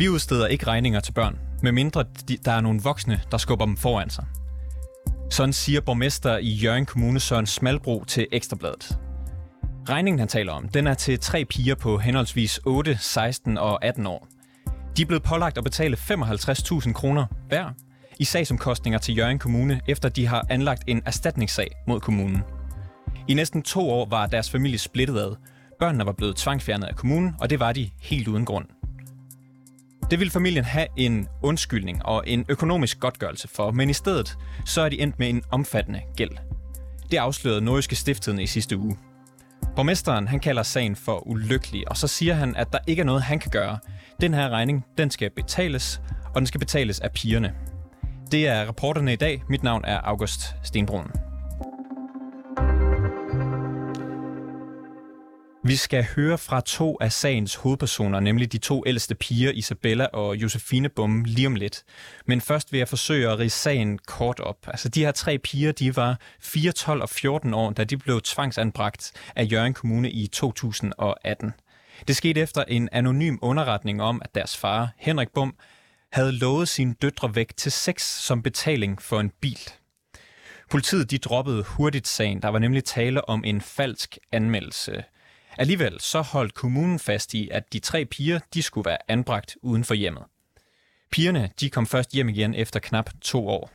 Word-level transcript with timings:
Vi 0.00 0.08
udsteder 0.08 0.46
ikke 0.46 0.66
regninger 0.66 1.00
til 1.00 1.12
børn, 1.12 1.38
medmindre 1.62 2.04
der 2.44 2.52
er 2.52 2.60
nogle 2.60 2.80
voksne, 2.82 3.20
der 3.30 3.38
skubber 3.38 3.64
dem 3.64 3.76
foran 3.76 4.10
sig. 4.10 4.24
Sådan 5.30 5.52
siger 5.52 5.80
borgmester 5.80 6.38
i 6.38 6.48
Jørgen 6.50 6.86
Kommune 6.86 7.20
Søren 7.20 7.46
Smalbro 7.46 8.04
til 8.04 8.26
Ekstrabladet. 8.32 8.98
Regningen, 9.88 10.18
han 10.18 10.28
taler 10.28 10.52
om, 10.52 10.68
den 10.68 10.86
er 10.86 10.94
til 10.94 11.18
tre 11.18 11.44
piger 11.44 11.74
på 11.74 11.98
henholdsvis 11.98 12.60
8, 12.66 12.98
16 13.00 13.58
og 13.58 13.84
18 13.84 14.06
år. 14.06 14.28
De 14.96 15.02
er 15.02 15.06
blevet 15.06 15.22
pålagt 15.22 15.58
at 15.58 15.64
betale 15.64 15.96
55.000 15.96 16.92
kroner 16.92 17.26
hver 17.48 17.70
i 18.18 18.24
sagsomkostninger 18.24 18.98
til 18.98 19.18
Jørgen 19.18 19.38
Kommune, 19.38 19.80
efter 19.88 20.08
de 20.08 20.26
har 20.26 20.46
anlagt 20.50 20.84
en 20.86 21.02
erstatningssag 21.06 21.70
mod 21.86 22.00
kommunen. 22.00 22.42
I 23.28 23.34
næsten 23.34 23.62
to 23.62 23.90
år 23.90 24.08
var 24.08 24.26
deres 24.26 24.50
familie 24.50 24.78
splittet 24.78 25.18
ad. 25.18 25.36
Børnene 25.78 26.06
var 26.06 26.12
blevet 26.12 26.36
tvangfjernet 26.36 26.86
af 26.86 26.96
kommunen, 26.96 27.34
og 27.40 27.50
det 27.50 27.60
var 27.60 27.72
de 27.72 27.90
helt 28.00 28.28
uden 28.28 28.44
grund. 28.44 28.66
Det 30.10 30.18
ville 30.18 30.30
familien 30.30 30.64
have 30.64 30.86
en 30.96 31.28
undskyldning 31.42 32.06
og 32.06 32.24
en 32.26 32.44
økonomisk 32.48 33.00
godtgørelse 33.00 33.48
for, 33.48 33.70
men 33.70 33.90
i 33.90 33.92
stedet 33.92 34.38
så 34.66 34.80
er 34.80 34.88
de 34.88 35.00
endt 35.00 35.18
med 35.18 35.28
en 35.28 35.42
omfattende 35.50 36.00
gæld. 36.16 36.30
Det 37.10 37.16
afslørede 37.16 37.60
Nordjyske 37.60 37.96
Stiftstidende 37.96 38.42
i 38.42 38.46
sidste 38.46 38.76
uge. 38.76 38.96
Borgmesteren 39.76 40.28
han 40.28 40.40
kalder 40.40 40.62
sagen 40.62 40.96
for 40.96 41.26
ulykkelig, 41.26 41.90
og 41.90 41.96
så 41.96 42.06
siger 42.06 42.34
han, 42.34 42.56
at 42.56 42.72
der 42.72 42.78
ikke 42.86 43.00
er 43.00 43.06
noget, 43.06 43.22
han 43.22 43.38
kan 43.38 43.50
gøre. 43.50 43.78
Den 44.20 44.34
her 44.34 44.48
regning, 44.48 44.84
den 44.98 45.10
skal 45.10 45.30
betales, 45.30 46.00
og 46.34 46.40
den 46.40 46.46
skal 46.46 46.60
betales 46.60 47.00
af 47.00 47.12
pigerne. 47.12 47.54
Det 48.32 48.48
er 48.48 48.66
rapporterne 48.66 49.12
i 49.12 49.16
dag. 49.16 49.42
Mit 49.48 49.62
navn 49.62 49.84
er 49.84 50.00
August 50.00 50.40
Stenbrun. 50.62 51.29
Vi 55.70 55.76
skal 55.76 56.06
høre 56.16 56.38
fra 56.38 56.60
to 56.60 56.98
af 57.00 57.12
sagens 57.12 57.54
hovedpersoner, 57.54 58.20
nemlig 58.20 58.52
de 58.52 58.58
to 58.58 58.82
ældste 58.86 59.14
piger, 59.14 59.50
Isabella 59.50 60.04
og 60.04 60.36
Josefine 60.36 60.88
Bum, 60.88 61.24
lige 61.24 61.46
om 61.46 61.54
lidt. 61.54 61.84
Men 62.26 62.40
først 62.40 62.72
vil 62.72 62.78
jeg 62.78 62.88
forsøge 62.88 63.28
at 63.28 63.38
rige 63.38 63.50
sagen 63.50 63.98
kort 63.98 64.40
op. 64.40 64.56
Altså, 64.66 64.88
de 64.88 65.04
her 65.04 65.12
tre 65.12 65.38
piger, 65.38 65.72
de 65.72 65.96
var 65.96 66.20
4, 66.40 66.72
12 66.72 67.02
og 67.02 67.08
14 67.08 67.54
år, 67.54 67.70
da 67.70 67.84
de 67.84 67.96
blev 67.96 68.20
tvangsanbragt 68.20 69.12
af 69.36 69.48
Jørgen 69.52 69.74
Kommune 69.74 70.10
i 70.10 70.26
2018. 70.26 71.52
Det 72.08 72.16
skete 72.16 72.40
efter 72.40 72.64
en 72.68 72.88
anonym 72.92 73.36
underretning 73.42 74.02
om, 74.02 74.22
at 74.24 74.34
deres 74.34 74.56
far, 74.56 74.92
Henrik 74.96 75.28
Bum, 75.34 75.54
havde 76.12 76.32
lovet 76.32 76.68
sine 76.68 76.94
døtre 77.02 77.34
væk 77.34 77.56
til 77.56 77.72
sex 77.72 78.02
som 78.02 78.42
betaling 78.42 79.02
for 79.02 79.20
en 79.20 79.30
bil. 79.40 79.60
Politiet 80.70 81.10
de 81.10 81.18
droppede 81.18 81.62
hurtigt 81.62 82.08
sagen. 82.08 82.42
Der 82.42 82.48
var 82.48 82.58
nemlig 82.58 82.84
tale 82.84 83.28
om 83.28 83.44
en 83.44 83.60
falsk 83.60 84.18
anmeldelse. 84.32 85.04
Alligevel 85.58 86.00
så 86.00 86.20
holdt 86.20 86.54
kommunen 86.54 86.98
fast 86.98 87.34
i, 87.34 87.48
at 87.52 87.72
de 87.72 87.78
tre 87.78 88.04
piger 88.04 88.40
de 88.54 88.62
skulle 88.62 88.84
være 88.84 88.98
anbragt 89.08 89.56
uden 89.62 89.84
for 89.84 89.94
hjemmet. 89.94 90.22
Pigerne 91.12 91.50
de 91.60 91.70
kom 91.70 91.86
først 91.86 92.12
hjem 92.12 92.28
igen 92.28 92.54
efter 92.54 92.80
knap 92.80 93.10
to 93.20 93.48
år. 93.48 93.70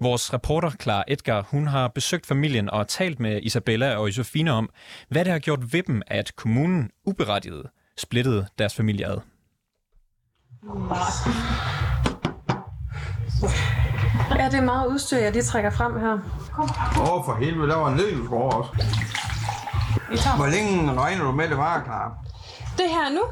Vores 0.00 0.32
reporter 0.32 0.70
Clara 0.70 1.04
Edgar 1.08 1.46
hun 1.50 1.66
har 1.66 1.88
besøgt 1.88 2.26
familien 2.26 2.70
og 2.70 2.88
talt 2.88 3.20
med 3.20 3.42
Isabella 3.42 3.96
og 3.96 4.08
Josefine 4.08 4.52
om, 4.52 4.70
hvad 5.08 5.24
det 5.24 5.32
har 5.32 5.38
gjort 5.38 5.72
ved 5.72 5.82
dem, 5.82 6.02
at 6.06 6.36
kommunen 6.36 6.90
uberettiget 7.04 7.66
splittede 7.98 8.46
deres 8.58 8.74
familie 8.74 9.06
ad. 9.06 9.18
Ja, 14.38 14.48
det 14.50 14.54
er 14.54 14.64
meget 14.64 14.86
udstyr, 14.86 15.18
jeg 15.18 15.32
lige 15.32 15.42
trækker 15.42 15.70
frem 15.70 16.00
her. 16.00 16.12
Åh, 16.98 17.12
oh, 17.12 17.24
for 17.24 17.36
helvede, 17.44 17.68
der 17.68 17.76
var 17.76 17.88
en 17.88 17.96
nedelsgård 17.96 18.54
også. 18.54 18.70
Hvor 20.36 20.46
længe 20.46 21.00
regner 21.00 21.24
du 21.24 21.32
med, 21.32 21.48
det 21.48 21.56
var 21.56 21.82
klar? 21.84 22.12
Det 22.78 22.86
her 22.88 23.14
nu? 23.14 23.22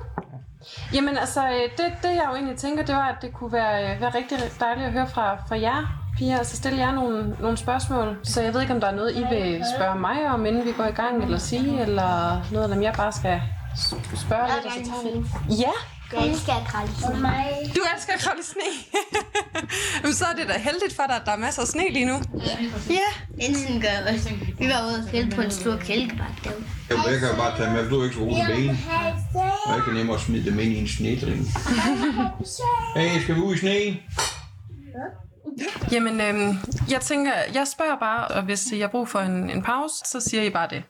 Jamen 0.94 1.18
altså, 1.18 1.40
øh, 1.46 1.62
det, 1.76 1.86
det 2.02 2.08
jeg 2.08 2.24
jo 2.30 2.34
egentlig 2.34 2.56
tænker, 2.56 2.84
det 2.84 2.94
var, 2.94 3.08
at 3.08 3.16
det 3.22 3.32
kunne 3.32 3.52
være, 3.52 3.94
øh, 3.94 4.00
være 4.00 4.10
rigtig 4.14 4.38
dejligt 4.60 4.86
at 4.86 4.92
høre 4.92 5.08
fra, 5.08 5.36
fra 5.48 5.60
jer, 5.60 5.82
piger, 6.18 6.38
og 6.38 6.46
så 6.46 6.56
stille 6.56 6.78
jer 6.78 6.92
nogle, 6.92 7.36
nogle 7.40 7.56
spørgsmål. 7.56 8.18
Så 8.22 8.42
jeg 8.42 8.54
ved 8.54 8.60
ikke, 8.60 8.74
om 8.74 8.80
der 8.80 8.86
er 8.88 8.94
noget, 8.94 9.16
I 9.16 9.24
vil 9.30 9.64
spørge 9.76 9.98
mig 9.98 10.30
om, 10.34 10.46
inden 10.46 10.64
vi 10.64 10.72
går 10.72 10.84
i 10.84 10.90
gang, 10.92 11.22
eller 11.22 11.38
sige, 11.38 11.80
eller 11.80 12.42
noget, 12.52 12.64
eller 12.64 12.76
om 12.76 12.82
jeg 12.82 12.94
bare 12.96 13.12
skal 13.12 13.42
spørge 14.14 14.46
lidt, 14.54 14.66
og 14.66 14.72
så 14.72 14.90
tager 14.90 15.02
vi. 15.48 15.54
Ja, 15.54 15.72
Jeg 16.14 16.28
elsker 16.28 16.52
at 16.52 16.66
kravle 16.68 16.90
i 16.92 17.00
sne. 17.00 17.74
du 17.76 17.80
elsker 17.94 18.12
at 18.12 18.20
kravle 18.20 18.40
i 18.40 18.44
sne. 18.52 18.70
Jamen, 20.02 20.14
så 20.14 20.24
er 20.24 20.34
det 20.38 20.48
da 20.48 20.58
heldigt 20.58 20.96
for 20.96 21.02
dig, 21.08 21.16
at 21.16 21.22
der 21.26 21.32
er 21.32 21.36
masser 21.36 21.62
af 21.62 21.68
sne 21.68 21.92
lige 21.92 22.04
nu. 22.04 22.16
Ja. 22.90 23.10
Enten 23.46 23.80
gør 23.80 24.12
også. 24.12 24.30
Vi 24.58 24.66
var 24.68 24.86
ude 24.86 24.96
og 25.04 25.10
fælde 25.10 25.36
på 25.36 25.40
en 25.42 25.50
stor 25.50 25.76
kælkebakke 25.76 26.40
derude. 26.44 26.64
Jeg, 26.90 26.96
jeg 27.10 27.18
kan 27.20 27.28
jo 27.28 27.36
bare 27.36 27.56
tage 27.56 27.70
med, 27.72 27.82
for 27.82 27.90
du 27.90 28.00
er 28.00 28.04
ikke 28.04 28.16
så 28.16 28.20
god 28.20 28.36
til 28.36 28.54
ben. 28.56 28.78
Og 29.66 29.74
jeg 29.76 29.82
kan 29.84 29.94
nemmere 29.94 30.20
smide 30.20 30.44
dem 30.50 30.58
ind 30.58 30.72
i 30.72 30.78
en 30.80 30.88
snedring. 30.88 31.46
Hey, 32.96 33.20
skal 33.22 33.34
vi 33.34 33.40
ud 33.40 33.54
i 33.54 33.58
sneen? 33.58 33.96
Jamen, 35.92 36.20
øhm, 36.20 36.58
jeg 36.90 37.00
tænker, 37.00 37.32
jeg 37.54 37.66
spørger 37.74 37.98
bare, 38.00 38.28
og 38.28 38.42
hvis 38.42 38.72
jeg 38.72 38.80
har 38.80 38.88
brug 38.88 39.08
for 39.08 39.18
en, 39.18 39.50
en 39.50 39.62
pause, 39.62 39.94
så 40.04 40.20
siger 40.20 40.42
I 40.42 40.50
bare 40.50 40.68
det. 40.70 40.82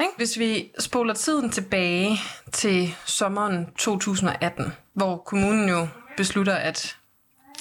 Ikke? 0.00 0.12
Hvis 0.16 0.38
vi 0.38 0.70
spoler 0.78 1.14
tiden 1.14 1.50
tilbage 1.50 2.18
til 2.52 2.94
sommeren 3.04 3.66
2018, 3.78 4.72
hvor 4.92 5.16
kommunen 5.16 5.68
jo 5.68 5.88
beslutter, 6.16 6.54
at 6.54 6.96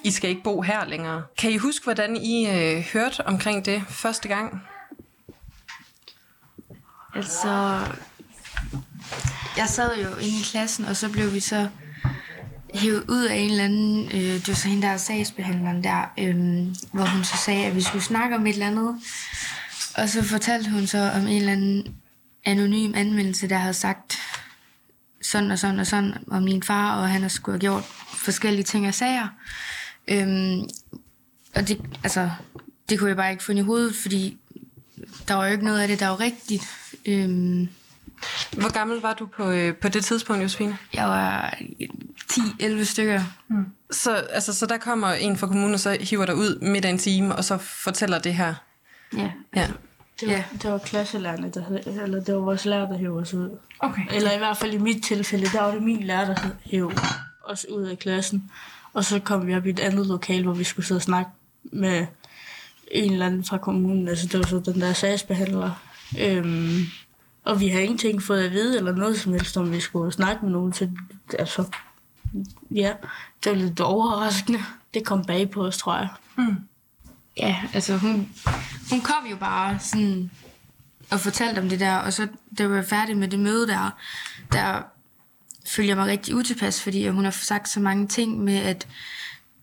I 0.03 0.11
skal 0.11 0.29
ikke 0.29 0.43
bo 0.43 0.61
her 0.61 0.85
længere. 0.85 1.23
Kan 1.37 1.51
I 1.51 1.57
huske, 1.57 1.83
hvordan 1.83 2.15
I 2.15 2.47
øh, 2.49 2.83
hørte 2.93 3.27
omkring 3.27 3.65
det 3.65 3.83
første 3.89 4.27
gang? 4.27 4.61
Altså, 7.15 7.79
jeg 9.57 9.67
sad 9.67 9.97
jo 9.97 10.09
inde 10.09 10.39
i 10.39 10.43
klassen, 10.51 10.85
og 10.85 10.95
så 10.95 11.11
blev 11.11 11.33
vi 11.33 11.39
så 11.39 11.69
hævet 12.73 13.05
ud 13.09 13.23
af 13.23 13.35
en 13.35 13.49
eller 13.49 13.63
anden, 13.63 14.05
øh, 14.05 14.21
det 14.21 14.47
var 14.47 14.53
så 14.53 14.67
hende 14.67 14.81
der 14.81 14.93
er 14.93 14.97
sagsbehandleren 14.97 15.83
der, 15.83 16.11
øh, 16.19 16.35
hvor 16.91 17.05
hun 17.05 17.23
så 17.23 17.37
sagde, 17.37 17.65
at 17.65 17.75
vi 17.75 17.81
skulle 17.81 18.03
snakke 18.03 18.35
om 18.35 18.47
et 18.47 18.53
eller 18.53 18.67
andet. 18.67 19.01
Og 19.97 20.09
så 20.09 20.23
fortalte 20.23 20.71
hun 20.71 20.87
så 20.87 21.11
om 21.15 21.21
en 21.21 21.37
eller 21.37 21.51
anden 21.51 21.95
anonym 22.45 22.93
anmeldelse, 22.95 23.49
der 23.49 23.57
havde 23.57 23.73
sagt 23.73 24.17
sådan 25.21 25.51
og 25.51 25.59
sådan 25.59 25.79
og 25.79 25.87
sådan 25.87 26.13
om 26.27 26.43
min 26.43 26.63
far, 26.63 26.95
og 27.01 27.09
han 27.09 27.21
har 27.21 27.29
skulle 27.29 27.53
have 27.53 27.59
gjort 27.59 27.83
forskellige 28.17 28.63
ting 28.63 28.87
og 28.87 28.93
sager. 28.93 29.27
Øhm, 30.07 30.61
og 31.55 31.67
det, 31.67 31.81
altså, 32.03 32.29
det 32.89 32.99
kunne 32.99 33.07
jeg 33.09 33.17
bare 33.17 33.31
ikke 33.31 33.43
få 33.43 33.51
i 33.51 33.59
hovedet, 33.59 33.95
fordi 33.95 34.37
der 35.27 35.33
var 35.33 35.45
jo 35.45 35.51
ikke 35.51 35.65
noget 35.65 35.79
af 35.81 35.87
det, 35.87 35.99
der 35.99 36.07
var 36.07 36.19
rigtigt. 36.19 36.63
Øhm, 37.05 37.67
Hvor 38.51 38.73
gammel 38.73 39.01
var 39.01 39.13
du 39.13 39.25
på, 39.25 39.49
øh, 39.51 39.75
på 39.75 39.89
det 39.89 40.05
tidspunkt, 40.05 40.43
Josefine? 40.43 40.77
jeg 40.93 41.05
var 41.07 41.57
10-11 42.31 42.83
stykker. 42.83 43.21
Så, 43.91 44.15
altså, 44.15 44.53
så 44.53 44.65
der 44.65 44.77
kommer 44.77 45.07
en 45.11 45.37
fra 45.37 45.47
kommunen, 45.47 45.73
og 45.73 45.79
så 45.79 45.97
hiver 46.01 46.25
dig 46.25 46.35
ud 46.35 46.59
midt 46.59 46.85
af 46.85 46.89
en 46.89 46.97
time, 46.97 47.35
og 47.35 47.43
så 47.43 47.57
fortæller 47.57 48.19
det 48.19 48.33
her. 48.35 48.53
Ja. 49.17 49.31
Ja. 49.55 49.67
Det 50.19 50.27
var, 50.27 50.33
Ja. 50.33 50.43
det 50.61 50.71
var 50.71 50.77
klasselærerne, 50.77 51.49
der 51.49 51.63
havde, 51.63 51.81
eller 52.03 52.19
det 52.23 52.35
var 52.35 52.41
vores 52.41 52.65
lærer, 52.65 52.87
der 52.87 52.97
hævde 52.97 53.21
os 53.21 53.33
ud. 53.33 53.57
Okay. 53.79 54.01
Eller 54.11 54.31
i 54.31 54.37
hvert 54.37 54.57
fald 54.57 54.73
i 54.73 54.77
mit 54.77 55.03
tilfælde, 55.03 55.45
der 55.45 55.61
var 55.61 55.71
det 55.71 55.83
min 55.83 56.03
lærer, 56.03 56.25
der 56.25 56.49
hævde 56.63 56.95
os 57.43 57.65
ud 57.71 57.83
af 57.83 57.99
klassen. 57.99 58.51
Og 58.93 59.05
så 59.05 59.19
kom 59.19 59.47
vi 59.47 59.55
op 59.55 59.65
i 59.65 59.69
et 59.69 59.79
andet 59.79 60.07
lokal, 60.07 60.43
hvor 60.43 60.53
vi 60.53 60.63
skulle 60.63 60.85
sidde 60.85 60.97
og 60.99 61.01
snakke 61.03 61.31
med 61.63 62.05
en 62.91 63.11
eller 63.13 63.25
anden 63.25 63.43
fra 63.43 63.57
kommunen. 63.57 64.07
Altså 64.07 64.27
det 64.27 64.39
var 64.39 64.45
så 64.45 64.59
den 64.71 64.81
der 64.81 64.93
sagsbehandler. 64.93 65.71
Øhm, 66.19 66.79
og 67.43 67.59
vi 67.59 67.67
har 67.67 67.79
ingenting 67.79 68.23
fået 68.23 68.43
at 68.43 68.51
vide, 68.51 68.77
eller 68.77 68.95
noget 68.95 69.19
som 69.19 69.33
helst, 69.33 69.57
om 69.57 69.71
vi 69.71 69.79
skulle 69.79 70.11
snakke 70.11 70.45
med 70.45 70.51
nogen. 70.51 70.73
Så, 70.73 70.89
altså, 71.39 71.63
ja, 72.71 72.93
det 73.43 73.51
var 73.51 73.57
lidt 73.57 73.79
overraskende. 73.79 74.59
Det 74.93 75.05
kom 75.05 75.25
bag 75.25 75.49
på 75.51 75.65
os, 75.65 75.77
tror 75.77 75.95
jeg. 75.97 76.07
Ja, 77.37 77.61
altså 77.73 77.97
hun, 77.97 78.29
hun 78.89 79.01
kom 79.01 79.25
jo 79.31 79.35
bare 79.35 79.79
sådan 79.79 80.31
og 81.11 81.19
fortalte 81.19 81.59
om 81.59 81.69
det 81.69 81.79
der, 81.79 81.95
og 81.95 82.13
så 82.13 82.27
da 82.57 82.63
jeg 82.63 82.71
var 82.71 82.81
færdig 82.81 83.17
med 83.17 83.27
det 83.27 83.39
møde 83.39 83.67
der, 83.67 83.97
der 84.51 84.81
følte 85.67 85.89
jeg 85.89 85.97
mig 85.97 86.07
rigtig 86.07 86.35
utilpas, 86.35 86.81
fordi 86.81 87.07
hun 87.07 87.23
har 87.23 87.31
sagt 87.31 87.69
så 87.69 87.79
mange 87.79 88.07
ting 88.07 88.43
med, 88.43 88.57
at 88.57 88.87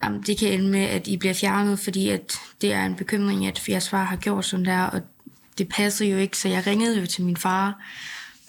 jamen, 0.04 0.22
det 0.22 0.38
kan 0.38 0.48
ende 0.48 0.68
med, 0.68 0.84
at 0.84 1.06
I 1.06 1.16
bliver 1.16 1.34
fjernet, 1.34 1.78
fordi 1.78 2.08
at 2.08 2.34
det 2.60 2.72
er 2.72 2.86
en 2.86 2.96
bekymring, 2.96 3.46
at 3.46 3.68
jeres 3.68 3.88
far 3.88 4.04
har 4.04 4.16
gjort 4.16 4.44
sådan 4.44 4.64
der, 4.64 4.82
og 4.82 5.00
det 5.58 5.68
passede 5.68 6.10
jo 6.10 6.16
ikke, 6.16 6.38
så 6.38 6.48
jeg 6.48 6.66
ringede 6.66 7.00
jo 7.00 7.06
til 7.06 7.24
min 7.24 7.36
far, 7.36 7.78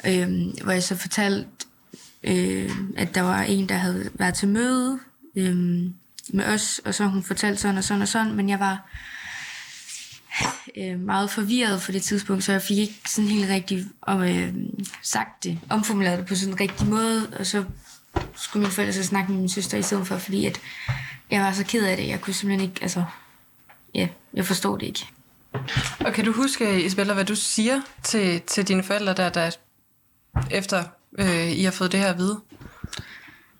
øh, 0.05 0.29
hvor 0.63 0.71
jeg 0.71 0.83
så 0.83 0.95
fortalte, 0.95 1.49
øh, 2.23 2.71
at 2.97 3.15
der 3.15 3.21
var 3.21 3.41
en, 3.41 3.69
der 3.69 3.75
havde 3.75 4.09
været 4.13 4.35
til 4.35 4.47
møde 4.47 4.99
øh, 5.35 5.55
med 6.29 6.45
os, 6.45 6.81
og 6.85 6.95
så 6.95 7.05
hun 7.05 7.23
fortalte 7.23 7.61
sådan 7.61 7.77
og 7.77 7.83
sådan 7.83 8.01
og 8.01 8.07
sådan, 8.07 8.33
men 8.33 8.49
jeg 8.49 8.59
var 8.59 8.89
øh, 10.77 10.99
meget 10.99 11.29
forvirret 11.29 11.81
på 11.85 11.91
det 11.91 12.03
tidspunkt, 12.03 12.43
så 12.43 12.51
jeg 12.51 12.61
fik 12.61 12.77
ikke 12.77 12.95
sådan 13.07 13.29
helt 13.29 13.49
rigtig 13.49 13.85
øh, 14.09 14.53
sagt 15.01 15.43
det, 15.43 15.59
omformuleret 15.69 16.19
det 16.19 16.27
på 16.27 16.35
sådan 16.35 16.53
en 16.53 16.59
rigtig 16.59 16.87
måde, 16.87 17.27
og 17.39 17.45
så 17.45 17.63
skulle 18.35 18.61
mine 18.61 18.73
forældre 18.73 18.93
så 18.93 19.03
snakke 19.03 19.31
med 19.31 19.39
min 19.39 19.49
søster 19.49 19.77
i 19.77 19.81
stedet 19.81 20.07
for, 20.07 20.17
fordi 20.17 20.45
at 20.45 20.59
jeg 21.31 21.41
var 21.41 21.51
så 21.51 21.65
ked 21.65 21.85
af 21.85 21.97
det, 21.97 22.07
jeg 22.07 22.21
kunne 22.21 22.33
simpelthen 22.33 22.69
ikke, 22.69 22.81
altså, 22.81 23.03
ja, 23.95 24.07
jeg 24.33 24.45
forstod 24.45 24.79
det 24.79 24.85
ikke. 24.85 25.05
Og 25.99 26.13
kan 26.13 26.25
du 26.25 26.31
huske, 26.31 26.85
Isabella, 26.85 27.13
hvad 27.13 27.25
du 27.25 27.35
siger 27.35 27.81
til, 28.03 28.41
til 28.41 28.67
dine 28.67 28.83
forældre, 28.83 29.13
der, 29.13 29.29
der 29.29 29.51
efter 30.51 30.83
øh, 31.19 31.51
I 31.51 31.63
har 31.63 31.71
fået 31.71 31.91
det 31.91 31.99
her 31.99 32.07
at 32.07 32.17
vide? 32.17 32.39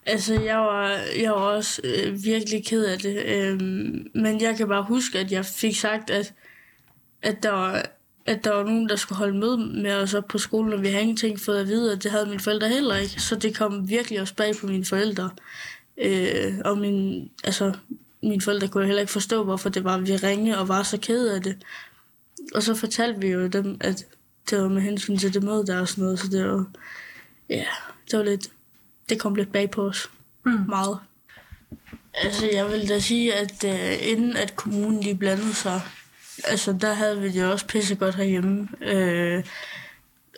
Altså, 0.05 0.41
jeg 0.41 0.57
var, 0.57 0.87
jeg 1.21 1.31
var 1.31 1.37
også 1.37 1.81
øh, 1.83 2.23
virkelig 2.23 2.65
ked 2.65 2.85
af 2.85 2.99
det. 2.99 3.25
Øhm, 3.25 4.07
men 4.15 4.41
jeg 4.41 4.57
kan 4.57 4.67
bare 4.67 4.83
huske, 4.83 5.19
at 5.19 5.31
jeg 5.31 5.45
fik 5.45 5.79
sagt, 5.79 6.09
at, 6.09 6.33
at, 7.23 7.43
der 7.43 7.49
var, 7.49 7.85
at 8.25 8.43
der 8.43 8.51
var 8.53 8.63
nogen, 8.63 8.89
der 8.89 8.95
skulle 8.95 9.17
holde 9.17 9.37
med 9.37 9.57
med 9.57 9.93
os 9.93 10.13
op 10.13 10.27
på 10.27 10.37
skolen, 10.37 10.73
og 10.73 10.81
vi 10.81 10.87
havde 10.87 11.01
ingenting 11.01 11.39
fået 11.39 11.59
at 11.59 11.67
vide, 11.67 11.91
og 11.91 12.03
det 12.03 12.11
havde 12.11 12.25
mine 12.25 12.39
forældre 12.39 12.69
heller 12.69 12.95
ikke. 12.95 13.21
Så 13.21 13.35
det 13.35 13.57
kom 13.57 13.89
virkelig 13.89 14.21
også 14.21 14.35
bag 14.35 14.55
på 14.55 14.67
mine 14.67 14.85
forældre. 14.85 15.29
Øh, 15.97 16.53
og 16.65 16.77
min, 16.77 17.29
altså, 17.43 17.73
mine 18.23 18.41
forældre 18.41 18.67
kunne 18.67 18.85
heller 18.85 19.01
ikke 19.01 19.11
forstå, 19.11 19.43
hvorfor 19.43 19.69
det 19.69 19.83
var, 19.83 19.97
vi 19.97 20.15
ringe 20.15 20.57
og 20.57 20.67
var 20.67 20.83
så 20.83 20.97
kede 20.97 21.35
af 21.35 21.41
det. 21.41 21.55
Og 22.55 22.63
så 22.63 22.75
fortalte 22.75 23.21
vi 23.21 23.27
jo 23.27 23.47
dem, 23.47 23.77
at 23.81 24.05
det 24.49 24.61
var 24.61 24.67
med 24.67 24.81
hensyn 24.81 25.17
til 25.17 25.33
det 25.33 25.43
møde 25.43 25.65
der 25.67 25.79
og 25.79 25.87
sådan 25.87 26.03
noget, 26.03 26.19
så 26.19 26.27
det 26.27 26.47
var, 26.47 26.65
ja, 27.49 27.65
det 28.11 28.19
var 28.19 28.25
lidt, 28.25 28.47
det 29.09 29.19
kom 29.19 29.35
lidt 29.35 29.51
bag 29.51 29.71
på 29.71 29.87
os. 29.87 30.09
Mm. 30.45 30.59
Meget. 30.67 30.97
Altså, 32.13 32.49
jeg 32.53 32.69
vil 32.71 32.89
da 32.89 32.99
sige, 32.99 33.33
at 33.33 33.63
uh, 33.63 34.07
inden 34.11 34.37
at 34.37 34.55
kommunen 34.55 34.99
lige 34.99 35.15
blandede 35.15 35.53
sig, 35.53 35.81
altså, 36.47 36.73
der 36.81 36.93
havde 36.93 37.21
vi 37.21 37.29
det 37.31 37.45
også 37.51 37.65
pissegodt 37.67 38.15
herhjemme. 38.15 38.67
Uh, 38.81 39.43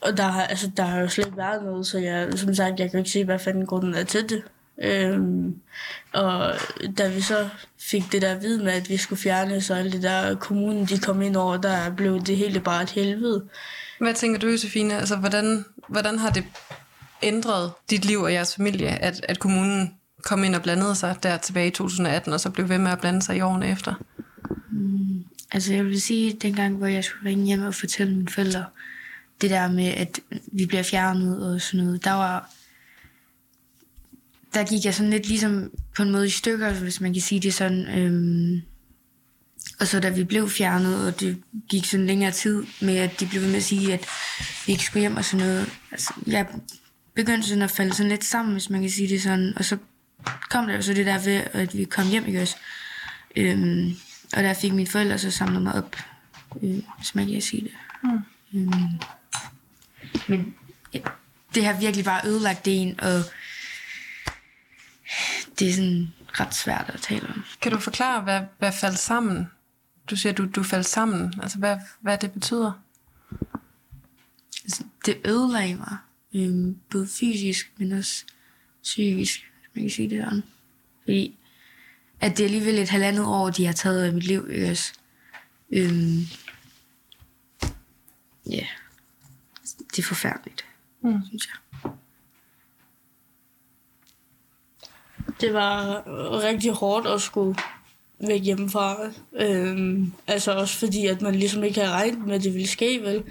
og 0.02 0.18
der, 0.18 0.24
har- 0.24 0.44
altså, 0.44 0.72
der 0.78 0.84
har 0.84 1.00
jo 1.00 1.08
slet 1.08 1.26
ikke 1.26 1.38
været 1.38 1.64
noget, 1.64 1.88
så 1.88 1.98
jeg, 2.00 2.28
som 2.36 2.56
sagt, 2.56 2.80
jeg 2.80 2.92
kan 2.92 3.00
ikke 3.00 3.12
se, 3.12 3.26
hvad 3.26 3.40
fanden 3.40 3.66
grunden 3.66 3.94
er 3.96 4.04
til 4.04 4.30
det. 4.30 4.44
Øhm, 4.84 5.56
og 6.14 6.54
da 6.98 7.08
vi 7.08 7.22
så 7.22 7.50
fik 7.80 8.04
det 8.12 8.22
der 8.22 8.32
at 8.36 8.42
vide 8.42 8.64
med, 8.64 8.72
at 8.74 8.90
vi 8.90 8.98
skulle 8.98 9.22
fjerne 9.22 9.62
så 9.62 9.74
alle 9.74 9.92
det 9.92 10.04
der 10.04 10.36
kommunen, 10.36 10.86
de 10.86 11.00
kom 11.00 11.22
ind 11.22 11.36
over, 11.36 11.58
der 11.58 11.90
blev 11.96 12.22
det 12.22 12.38
hele 12.38 12.60
bare 12.60 12.84
et 12.84 12.90
helvede. 12.90 13.44
Hvad 14.00 14.14
tænker 14.14 14.40
du, 14.40 14.48
Josefine? 14.48 14.98
Altså, 14.98 15.16
hvordan, 15.16 15.66
hvordan 15.88 16.20
har 16.20 16.30
det 16.30 16.44
ændret 17.24 17.72
dit 17.90 18.06
liv 18.06 18.20
og 18.22 18.34
jeres 18.34 18.56
familie, 18.56 18.88
at, 19.04 19.26
at 19.30 19.40
kommunen 19.40 19.94
kom 20.24 20.44
ind 20.44 20.56
og 20.56 20.62
blandede 20.62 20.96
sig 20.96 21.16
der 21.24 21.38
tilbage 21.38 21.68
i 21.68 21.72
2018, 21.72 22.34
og 22.34 22.40
så 22.40 22.50
blev 22.50 22.70
ved 22.70 22.78
med 22.78 22.92
at 22.92 23.00
blande 23.00 23.22
sig 23.22 23.38
i 23.38 23.42
årene 23.42 23.68
efter? 23.72 23.94
Altså 25.52 25.74
jeg 25.74 25.86
vil 25.86 26.02
sige, 26.02 26.34
dengang, 26.34 26.76
hvor 26.76 26.88
jeg 26.88 27.04
skulle 27.04 27.30
ringe 27.30 27.46
hjem 27.46 27.62
og 27.62 27.76
fortælle 27.76 28.16
mine 28.16 28.30
forældre, 28.30 28.66
det 29.42 29.50
der 29.50 29.72
med, 29.72 29.88
at 29.88 30.20
vi 30.52 30.66
bliver 30.66 30.84
fjernet 30.84 31.54
og 31.54 31.62
sådan 31.62 31.86
noget, 31.86 32.04
der 32.04 32.12
var... 32.12 32.52
Der 34.54 34.64
gik 34.64 34.86
jeg 34.86 34.94
sådan 34.94 35.10
lidt 35.10 35.28
ligesom 35.28 35.72
på 35.96 36.04
en 36.04 36.12
måde 36.12 36.28
i 36.28 36.30
stykker, 36.30 36.74
hvis 36.74 37.02
man 37.02 37.14
kan 37.14 37.22
sige 37.22 37.42
det 37.42 37.54
sådan. 37.54 38.00
Øhm, 38.00 38.62
og 39.80 39.88
så 39.88 40.00
da 40.00 40.10
vi 40.10 40.24
blev 40.24 40.50
fjernet, 40.50 41.08
og 41.08 41.20
det 41.20 41.42
gik 41.70 41.86
sådan 41.86 42.08
længere 42.08 42.32
tid 42.32 42.64
med, 42.82 42.98
at 42.98 43.20
de 43.20 43.28
blev 43.28 43.42
ved 43.42 43.48
med 43.48 43.58
at 43.58 43.64
sige, 43.64 43.94
at 43.94 44.06
vi 44.66 44.72
ikke 44.72 44.84
skulle 44.84 45.02
hjem 45.02 45.18
og 45.18 45.26
sådan 45.26 45.46
noget. 45.46 45.70
Altså, 45.92 46.14
jeg 46.28 46.48
begyndte 47.16 47.48
sådan 47.48 47.62
at 47.62 47.72
falde 47.72 47.94
sådan 47.94 48.10
lidt 48.10 48.24
sammen, 48.24 48.52
hvis 48.52 48.70
man 48.70 48.82
kan 48.82 48.90
sige 48.90 49.10
det 49.10 49.22
sådan. 49.22 49.54
Og 49.56 49.66
så 49.66 49.78
kom 50.50 50.68
der 50.68 50.76
jo 50.76 50.82
så 50.82 50.94
det 50.94 51.06
der 51.06 51.20
ved, 51.20 51.42
at 51.54 51.78
vi 51.78 51.84
kom 51.84 52.08
hjem, 52.08 52.26
ikke 52.26 52.42
også? 52.42 52.56
Øhm, 53.36 53.96
og 54.34 54.44
der 54.44 54.54
fik 54.54 54.74
mine 54.74 54.88
forældre 54.88 55.18
så 55.18 55.32
samlet 55.32 55.62
mig 55.62 55.74
op, 55.74 55.96
øh, 56.64 56.84
hvis 56.98 57.16
man 57.16 57.28
kan 57.28 57.42
sige 57.42 57.62
det. 57.62 57.72
Mm. 58.04 58.20
Øhm, 58.54 59.00
men 60.28 60.56
ja, 60.94 61.00
det 61.56 61.66
har 61.66 61.80
virkelig 61.80 62.06
bare 62.06 62.28
ødelagt 62.28 62.66
det 62.66 62.82
en, 62.82 63.00
og 63.00 63.24
det 65.60 65.70
er 65.70 65.74
sådan 65.74 66.14
ret 66.40 66.56
svært 66.56 66.92
at 66.94 67.02
tale 67.02 67.30
om. 67.30 67.44
Kan 67.62 67.72
du 67.72 67.80
forklare, 67.80 68.22
hvad, 68.22 68.42
hvad 68.60 68.72
faldt 68.72 69.00
sammen? 69.00 69.48
Du 70.10 70.16
siger, 70.16 70.34
du, 70.34 70.48
du 70.56 70.64
faldt 70.64 70.86
sammen. 70.86 71.34
Altså, 71.42 71.58
hvad, 71.58 71.78
hvad 72.00 72.18
det 72.18 72.32
betyder? 72.32 72.72
Altså, 74.64 74.84
det 75.06 75.22
ødelagde 75.26 75.76
mig, 75.76 75.98
øhm, 76.34 76.80
både 76.92 77.08
fysisk, 77.08 77.72
men 77.78 77.92
også 77.92 78.26
psykisk, 78.84 79.40
hvis 79.40 79.76
man 79.76 79.84
kan 79.84 79.92
sige 79.92 80.10
det 80.10 80.24
sådan. 80.24 80.44
Fordi 81.04 81.38
at 82.22 82.38
det 82.38 82.40
er 82.40 82.48
alligevel 82.48 82.80
et 82.80 82.90
halvandet 82.90 83.26
år, 83.26 83.50
de 83.50 83.66
har 83.66 83.74
taget 83.74 84.04
af 84.04 84.14
mit 84.14 84.24
liv, 84.24 84.48
ikke 84.50 84.72
også? 84.72 84.94
Øhm, 85.72 86.20
ja, 88.50 88.56
yeah. 88.56 88.68
det 89.92 90.00
er 90.00 90.04
forfærdeligt, 90.04 90.66
mm. 91.02 91.20
synes 91.28 91.48
jeg. 91.48 91.92
Det 95.42 95.54
var 95.54 96.04
rigtig 96.44 96.72
hårdt 96.72 97.08
at 97.08 97.22
skulle 97.22 97.56
væk 98.20 98.42
hjemmefra. 98.42 98.98
Øhm, 99.34 100.14
altså 100.28 100.52
også 100.52 100.80
fordi, 100.80 101.06
at 101.06 101.22
man 101.22 101.36
ligesom 101.36 101.64
ikke 101.64 101.80
havde 101.80 101.94
regnet 101.94 102.28
med, 102.28 102.36
at 102.36 102.44
det 102.44 102.54
ville 102.54 102.68
ske, 102.68 103.02
vel? 103.02 103.24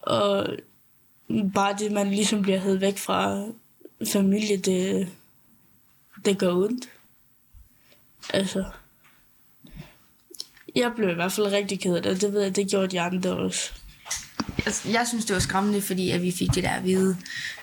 Og 0.00 0.46
bare 1.54 1.76
det, 1.78 1.92
man 1.92 2.10
ligesom 2.10 2.42
bliver 2.42 2.58
hævet 2.58 2.80
væk 2.80 2.98
fra 2.98 3.44
familie, 4.12 4.56
det, 4.56 5.08
det 6.24 6.38
gør 6.38 6.52
ondt. 6.52 6.88
Altså, 8.32 8.64
jeg 10.76 10.92
blev 10.96 11.08
i 11.08 11.14
hvert 11.14 11.32
fald 11.32 11.46
rigtig 11.46 11.80
ked 11.80 11.96
af 11.96 12.02
det, 12.02 12.12
og 12.12 12.20
det 12.20 12.32
ved 12.32 12.42
jeg, 12.42 12.56
det 12.56 12.70
gjorde 12.70 12.88
de 12.88 13.00
andre 13.00 13.30
også. 13.30 13.72
Altså, 14.66 14.88
jeg 14.90 15.06
synes, 15.08 15.24
det 15.24 15.34
var 15.34 15.40
skræmmende, 15.40 15.82
fordi 15.82 16.10
at 16.10 16.22
vi 16.22 16.32
fik 16.32 16.54
det 16.54 16.64
der 16.64 16.70
at 16.70 16.84
vide. 16.84 17.16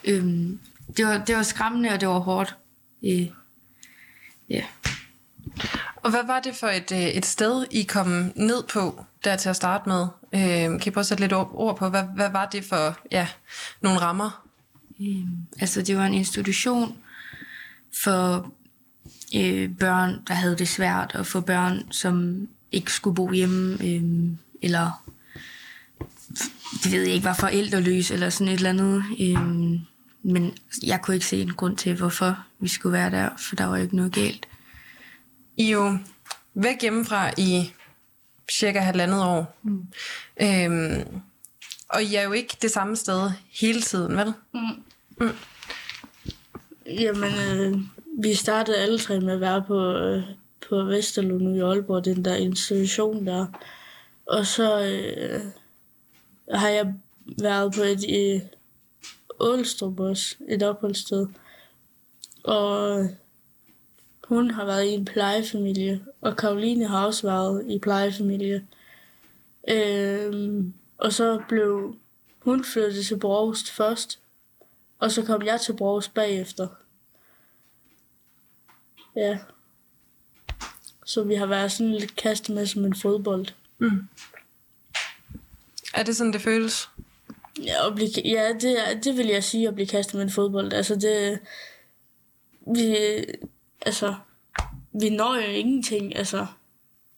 Øhm, 0.03 0.59
det, 0.97 1.05
var, 1.05 1.23
det 1.25 1.35
var 1.35 1.43
skræmmende, 1.43 1.89
og 1.89 2.01
det 2.01 2.09
var 2.09 2.19
hårdt. 2.19 2.55
Øh, 3.03 3.27
ja. 4.49 4.63
Og 5.95 6.09
hvad 6.09 6.23
var 6.25 6.39
det 6.39 6.55
for 6.55 6.67
et, 6.67 6.91
øh, 6.91 7.07
et 7.07 7.25
sted, 7.25 7.65
I 7.71 7.83
kom 7.83 8.31
ned 8.35 8.63
på, 8.63 9.05
der 9.23 9.35
til 9.35 9.49
at 9.49 9.55
starte 9.55 9.89
med? 9.89 10.07
Øh, 10.33 10.79
kan 10.79 10.81
I 10.85 10.89
prøve 10.89 11.01
at 11.01 11.05
sætte 11.05 11.23
lidt 11.23 11.33
ord 11.33 11.51
ord 11.53 11.77
på, 11.77 11.89
hvad, 11.89 12.03
hvad 12.15 12.29
var 12.29 12.45
det 12.45 12.63
for 12.63 12.99
ja, 13.11 13.27
nogle 13.81 13.99
rammer? 13.99 14.47
Øhm, 15.01 15.37
altså, 15.59 15.81
det 15.81 15.97
var 15.97 16.05
en 16.05 16.13
institution 16.13 16.97
for 18.03 18.51
øh, 19.35 19.69
børn, 19.79 20.21
der 20.27 20.33
havde 20.33 20.57
det 20.57 20.67
svært, 20.67 21.15
og 21.15 21.25
for 21.25 21.39
børn, 21.39 21.91
som 21.91 22.47
ikke 22.71 22.91
skulle 22.91 23.15
bo 23.15 23.31
hjemme, 23.31 23.77
øh, 23.83 24.03
eller 24.61 25.03
det 26.83 26.91
ved 26.91 27.01
jeg 27.01 27.13
ikke, 27.13 27.25
var 27.25 27.33
forældreløs, 27.33 28.11
eller 28.11 28.29
sådan 28.29 28.53
et 28.53 28.53
eller 28.53 28.69
andet. 28.69 29.03
Øh, 29.19 29.79
men 30.23 30.57
jeg 30.83 31.01
kunne 31.01 31.15
ikke 31.15 31.25
se 31.25 31.41
en 31.41 31.53
grund 31.53 31.77
til, 31.77 31.95
hvorfor 31.95 32.45
vi 32.59 32.67
skulle 32.67 32.93
være 32.93 33.11
der, 33.11 33.29
for 33.37 33.55
der 33.55 33.65
var 33.65 33.77
ikke 33.77 33.95
noget 33.95 34.13
galt. 34.13 34.47
I 35.57 35.71
jo 35.71 35.97
væk 36.53 36.81
hjemmefra 36.81 37.31
i 37.37 37.73
cirka 38.51 38.79
halvandet 38.79 39.23
år. 39.23 39.57
Mm. 39.63 39.87
Øhm, 40.41 41.21
og 41.89 42.03
I 42.03 42.15
er 42.15 42.21
jo 42.21 42.31
ikke 42.31 42.57
det 42.61 42.71
samme 42.71 42.95
sted 42.95 43.31
hele 43.61 43.81
tiden, 43.81 44.17
vel? 44.17 44.33
Jamen, 46.85 47.33
øh, 47.33 47.79
vi 48.21 48.33
startede 48.33 48.77
alle 48.77 48.99
tre 48.99 49.19
med 49.19 49.33
at 49.33 49.41
være 49.41 49.63
på, 49.67 49.97
øh, 49.97 50.23
på 50.69 50.83
Vesterlund 50.83 51.55
i 51.55 51.59
Aalborg, 51.59 52.05
den 52.05 52.25
der 52.25 52.35
institution 52.35 53.27
der. 53.27 53.45
Og 54.25 54.45
så 54.45 54.81
øh, 54.81 55.41
har 56.51 56.69
jeg 56.69 56.93
været 57.41 57.73
på 57.73 57.81
et 57.81 58.03
i 58.03 58.41
Ålstrup 59.39 59.99
også, 59.99 60.35
et 60.49 60.63
opholdssted. 60.63 61.27
Og 62.43 62.99
øh, 62.99 63.09
hun 64.27 64.51
har 64.51 64.65
været 64.65 64.85
i 64.85 64.89
en 64.89 65.05
plejefamilie, 65.05 66.01
og 66.21 66.37
Karoline 66.37 66.87
har 66.87 67.05
også 67.05 67.27
været 67.27 67.65
i 67.67 67.79
plejefamilie. 67.79 68.67
Øhm, 69.69 70.73
og 70.97 71.13
så 71.13 71.41
blev 71.49 71.95
hun 72.39 72.63
flyttet 72.63 73.05
til 73.05 73.19
Brost 73.19 73.71
først, 73.71 74.19
og 74.99 75.11
så 75.11 75.25
kom 75.25 75.41
jeg 75.45 75.61
til 75.61 75.73
Brost 75.73 76.13
bagefter. 76.13 76.67
Ja. 79.17 79.37
Så 81.05 81.23
vi 81.23 81.35
har 81.35 81.45
været 81.45 81.71
sådan 81.71 81.93
lidt 81.93 82.15
kastet 82.15 82.55
med 82.55 82.65
som 82.65 82.85
en 82.85 82.95
fodbold. 82.95 83.47
Er 85.93 86.03
det 86.03 86.15
sådan, 86.15 86.33
det 86.33 86.41
føles? 86.41 86.89
Ja, 87.63 87.87
at 87.87 87.95
blive, 87.95 88.09
ja 88.25 88.53
det, 88.61 88.89
er, 88.89 88.99
det 88.99 89.17
vil 89.17 89.27
jeg 89.27 89.43
sige, 89.43 89.67
at 89.67 89.73
blive 89.75 89.87
kastet 89.87 90.15
med 90.15 90.23
en 90.23 90.31
fodbold. 90.31 90.73
Altså, 90.73 90.95
det... 90.95 91.39
Vi, 92.75 92.95
altså, 93.85 94.15
vi 95.01 95.09
når 95.09 95.35
jo 95.35 95.51
ingenting. 95.51 96.15
Altså, 96.17 96.45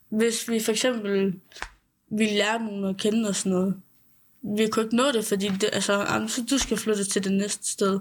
hvis 0.09 0.49
vi 0.49 0.59
for 0.59 0.71
eksempel 0.71 1.33
vi 2.11 2.25
lærer 2.25 2.59
nogen 2.59 2.85
at 2.85 2.97
kende 2.97 3.29
og 3.29 3.35
sådan 3.35 3.51
noget, 3.51 3.81
vi 4.41 4.67
kunne 4.67 4.85
ikke 4.85 4.95
nå 4.95 5.11
det, 5.11 5.25
fordi 5.25 5.47
det, 5.47 5.69
altså, 5.73 5.93
"Jamen, 5.93 6.29
så 6.29 6.45
du 6.49 6.57
skal 6.57 6.77
flytte 6.77 7.03
til 7.03 7.23
det 7.23 7.31
næste 7.31 7.71
sted. 7.71 7.99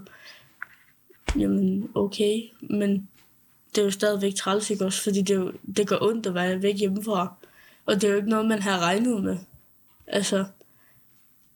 Jamen, 1.38 1.90
okay, 1.94 2.42
men 2.60 3.08
det 3.74 3.78
er 3.80 3.84
jo 3.84 3.90
stadigvæk 3.90 4.34
træls, 4.34 4.70
ikke 4.70 4.84
også? 4.84 5.02
Fordi 5.02 5.22
det, 5.22 5.34
jo, 5.34 5.52
det 5.76 5.88
gør 5.88 5.98
ondt 6.00 6.26
at 6.26 6.34
være 6.34 6.62
væk 6.62 6.76
hjemmefra. 6.76 7.34
Og 7.86 7.94
det 7.94 8.04
er 8.04 8.08
jo 8.08 8.16
ikke 8.16 8.28
noget, 8.28 8.46
man 8.46 8.62
har 8.62 8.78
regnet 8.78 9.24
med. 9.24 9.38
Altså, 10.06 10.44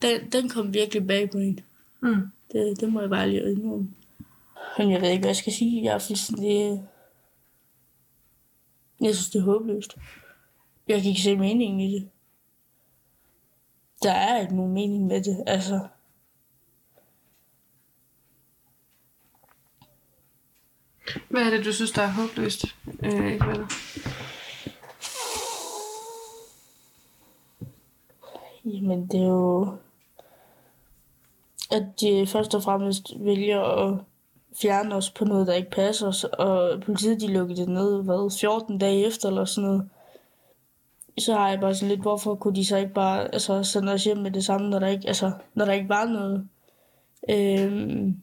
den, 0.03 0.33
den 0.33 0.49
kom 0.49 0.75
virkelig 0.75 1.07
bag 1.07 1.31
på 1.31 1.39
en. 1.39 1.61
Mm. 2.01 2.31
Det, 2.53 2.81
det 2.81 2.93
må 2.93 3.01
jeg 3.01 3.11
bare 3.11 3.29
lige 3.29 3.53
indrømme. 3.53 3.89
Men 4.79 4.91
jeg 4.91 5.01
ved 5.01 5.09
ikke, 5.09 5.21
hvad 5.21 5.29
jeg 5.29 5.37
skal 5.37 5.53
sige. 5.53 5.85
Jeg 5.85 5.95
er 5.95 5.99
fuldstændig... 5.99 6.83
Jeg 9.01 9.15
synes, 9.15 9.31
det 9.31 9.39
er 9.39 9.45
håbløst. 9.45 9.97
Jeg 10.89 11.01
kan 11.01 11.09
ikke 11.09 11.23
se 11.23 11.37
meningen 11.37 11.81
i 11.81 11.95
det. 11.95 12.09
Der 14.03 14.13
er 14.13 14.41
ikke 14.41 14.57
nogen 14.57 14.73
mening 14.73 15.07
med 15.07 15.23
det, 15.23 15.45
altså. 15.47 15.81
Hvad 21.33 21.43
er 21.43 21.51
det, 21.51 21.65
du 21.65 21.73
synes, 21.73 21.91
der 21.91 22.03
er 22.03 22.13
håbløst, 22.13 22.65
øh, 23.03 23.35
Isabella? 23.35 23.67
Jamen, 28.65 29.07
det 29.07 29.21
er 29.21 29.27
jo... 29.27 29.77
At 31.71 32.01
de 32.01 32.27
først 32.27 32.55
og 32.55 32.63
fremmest 32.63 33.13
vælger 33.17 33.61
at 33.61 33.99
fjerne 34.63 34.95
os 34.95 35.11
på 35.11 35.25
noget, 35.25 35.47
der 35.47 35.55
ikke 35.55 35.71
passer 35.71 36.07
os, 36.07 36.25
og 36.25 36.81
politiet 36.81 37.21
de 37.21 37.33
lukkede 37.33 37.61
det 37.61 37.69
ned, 37.69 38.03
hvad, 38.03 38.39
14 38.41 38.79
dage 38.79 39.07
efter 39.07 39.29
eller 39.29 39.45
sådan 39.45 39.69
noget. 39.69 39.89
Så 41.19 41.35
har 41.35 41.49
jeg 41.49 41.61
bare 41.61 41.75
sådan 41.75 41.89
lidt, 41.89 42.01
hvorfor 42.01 42.35
kunne 42.35 42.57
de 42.57 42.67
så 42.67 42.77
ikke 42.77 42.95
bare 42.95 43.35
altså, 43.35 43.63
sende 43.63 43.93
os 43.93 44.05
hjem 44.05 44.19
med 44.19 44.31
det 44.31 44.45
samme, 44.45 44.71
når 44.71 44.79
der 44.79 44.87
ikke, 44.87 45.09
altså, 45.09 45.33
når 45.55 45.65
der 45.65 45.73
ikke 45.73 45.89
var 45.89 46.05
noget. 46.05 46.49
Øhm, 47.31 48.23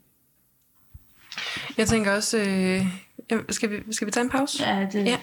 jeg 1.80 1.88
tænker 1.88 2.12
også, 2.16 2.38
øh, 2.38 2.86
ja, 3.32 3.38
skal, 3.50 3.72
vi, 3.72 3.94
skal 3.94 4.06
vi 4.08 4.12
tage 4.12 4.24
en 4.24 4.30
pause? 4.30 4.64
ja, 4.64 4.88
det, 4.92 5.06
Ja. 5.06 5.18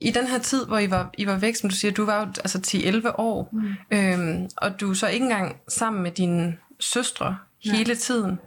I 0.00 0.10
den 0.10 0.26
her 0.26 0.38
tid, 0.38 0.66
hvor 0.66 0.78
I 0.78 0.90
var, 0.90 1.10
I 1.18 1.26
var 1.26 1.36
væk, 1.36 1.56
som 1.56 1.70
du 1.70 1.76
siger, 1.76 1.92
du 1.92 2.04
var 2.04 2.20
jo 2.20 2.26
altså 2.26 2.58
10-11 2.58 3.14
år, 3.18 3.48
mm. 3.52 3.74
øhm, 3.90 4.48
og 4.56 4.80
du 4.80 4.94
så 4.94 5.08
ikke 5.08 5.24
engang 5.24 5.56
sammen 5.68 6.02
med 6.02 6.10
dine 6.10 6.56
søstre 6.78 7.38
Nej. 7.66 7.76
hele 7.76 7.96
tiden. 7.96 8.38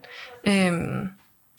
Øhm, 0.48 1.10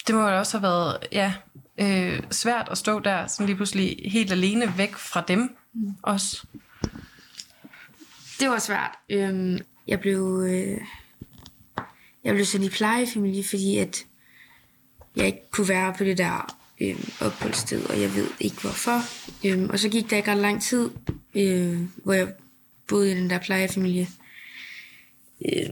det 0.07 0.15
må 0.15 0.29
jo 0.29 0.39
også 0.39 0.59
have 0.59 0.63
været 0.63 0.97
ja, 1.13 1.33
øh, 1.79 2.23
svært 2.31 2.69
at 2.71 2.79
stå 2.79 2.99
der 2.99 3.27
sådan 3.27 3.47
lige 3.47 3.57
pludselig 3.57 3.97
helt 4.05 4.33
alene 4.33 4.79
væk 4.79 4.97
fra 4.97 5.25
dem 5.29 5.57
mm. 5.75 5.95
også. 6.03 6.47
Det 8.41 8.51
var 8.51 8.59
svært. 8.59 8.91
Øhm, 9.11 9.59
jeg 9.87 10.01
blev... 10.01 10.45
Øh, 10.49 10.81
jeg 12.25 12.35
blev 12.35 12.45
sendt 12.45 12.67
i 12.67 12.69
plejefamilie, 12.69 13.45
fordi 13.45 13.79
at 13.79 14.07
jeg 15.17 15.27
ikke 15.27 15.51
kunne 15.51 15.69
være 15.69 15.95
på 15.99 16.05
det 16.05 16.19
der 16.19 16.57
øh, 16.81 16.97
opholdssted, 17.21 17.85
og 17.85 18.01
jeg 18.01 18.15
ved 18.15 18.27
ikke 18.41 18.61
hvorfor. 18.61 19.01
Øh, 19.45 19.69
og 19.69 19.79
så 19.79 19.89
gik 19.89 20.11
der 20.11 20.17
ikke 20.17 20.31
ret 20.31 20.39
lang 20.39 20.63
tid, 20.63 20.91
øh, 21.35 21.81
hvor 21.95 22.13
jeg 22.13 22.33
boede 22.89 23.13
i 23.13 23.15
den 23.15 23.31
der 23.31 23.39
plejefamilie. 23.39 24.09
Øh, 25.47 25.71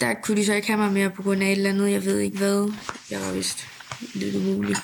der 0.00 0.14
kunne 0.14 0.36
de 0.36 0.46
så 0.46 0.54
ikke 0.54 0.66
have 0.66 0.78
mig 0.78 0.92
mere 0.92 1.10
på 1.10 1.22
grund 1.22 1.42
af 1.42 1.46
et 1.46 1.52
eller 1.52 1.70
andet, 1.70 1.90
jeg 1.90 2.04
ved 2.04 2.18
ikke 2.18 2.38
hvad. 2.38 2.72
Jeg 3.10 3.20
var 3.20 3.32
vist 3.32 3.66
lidt 4.14 4.36
umulig. 4.36 4.76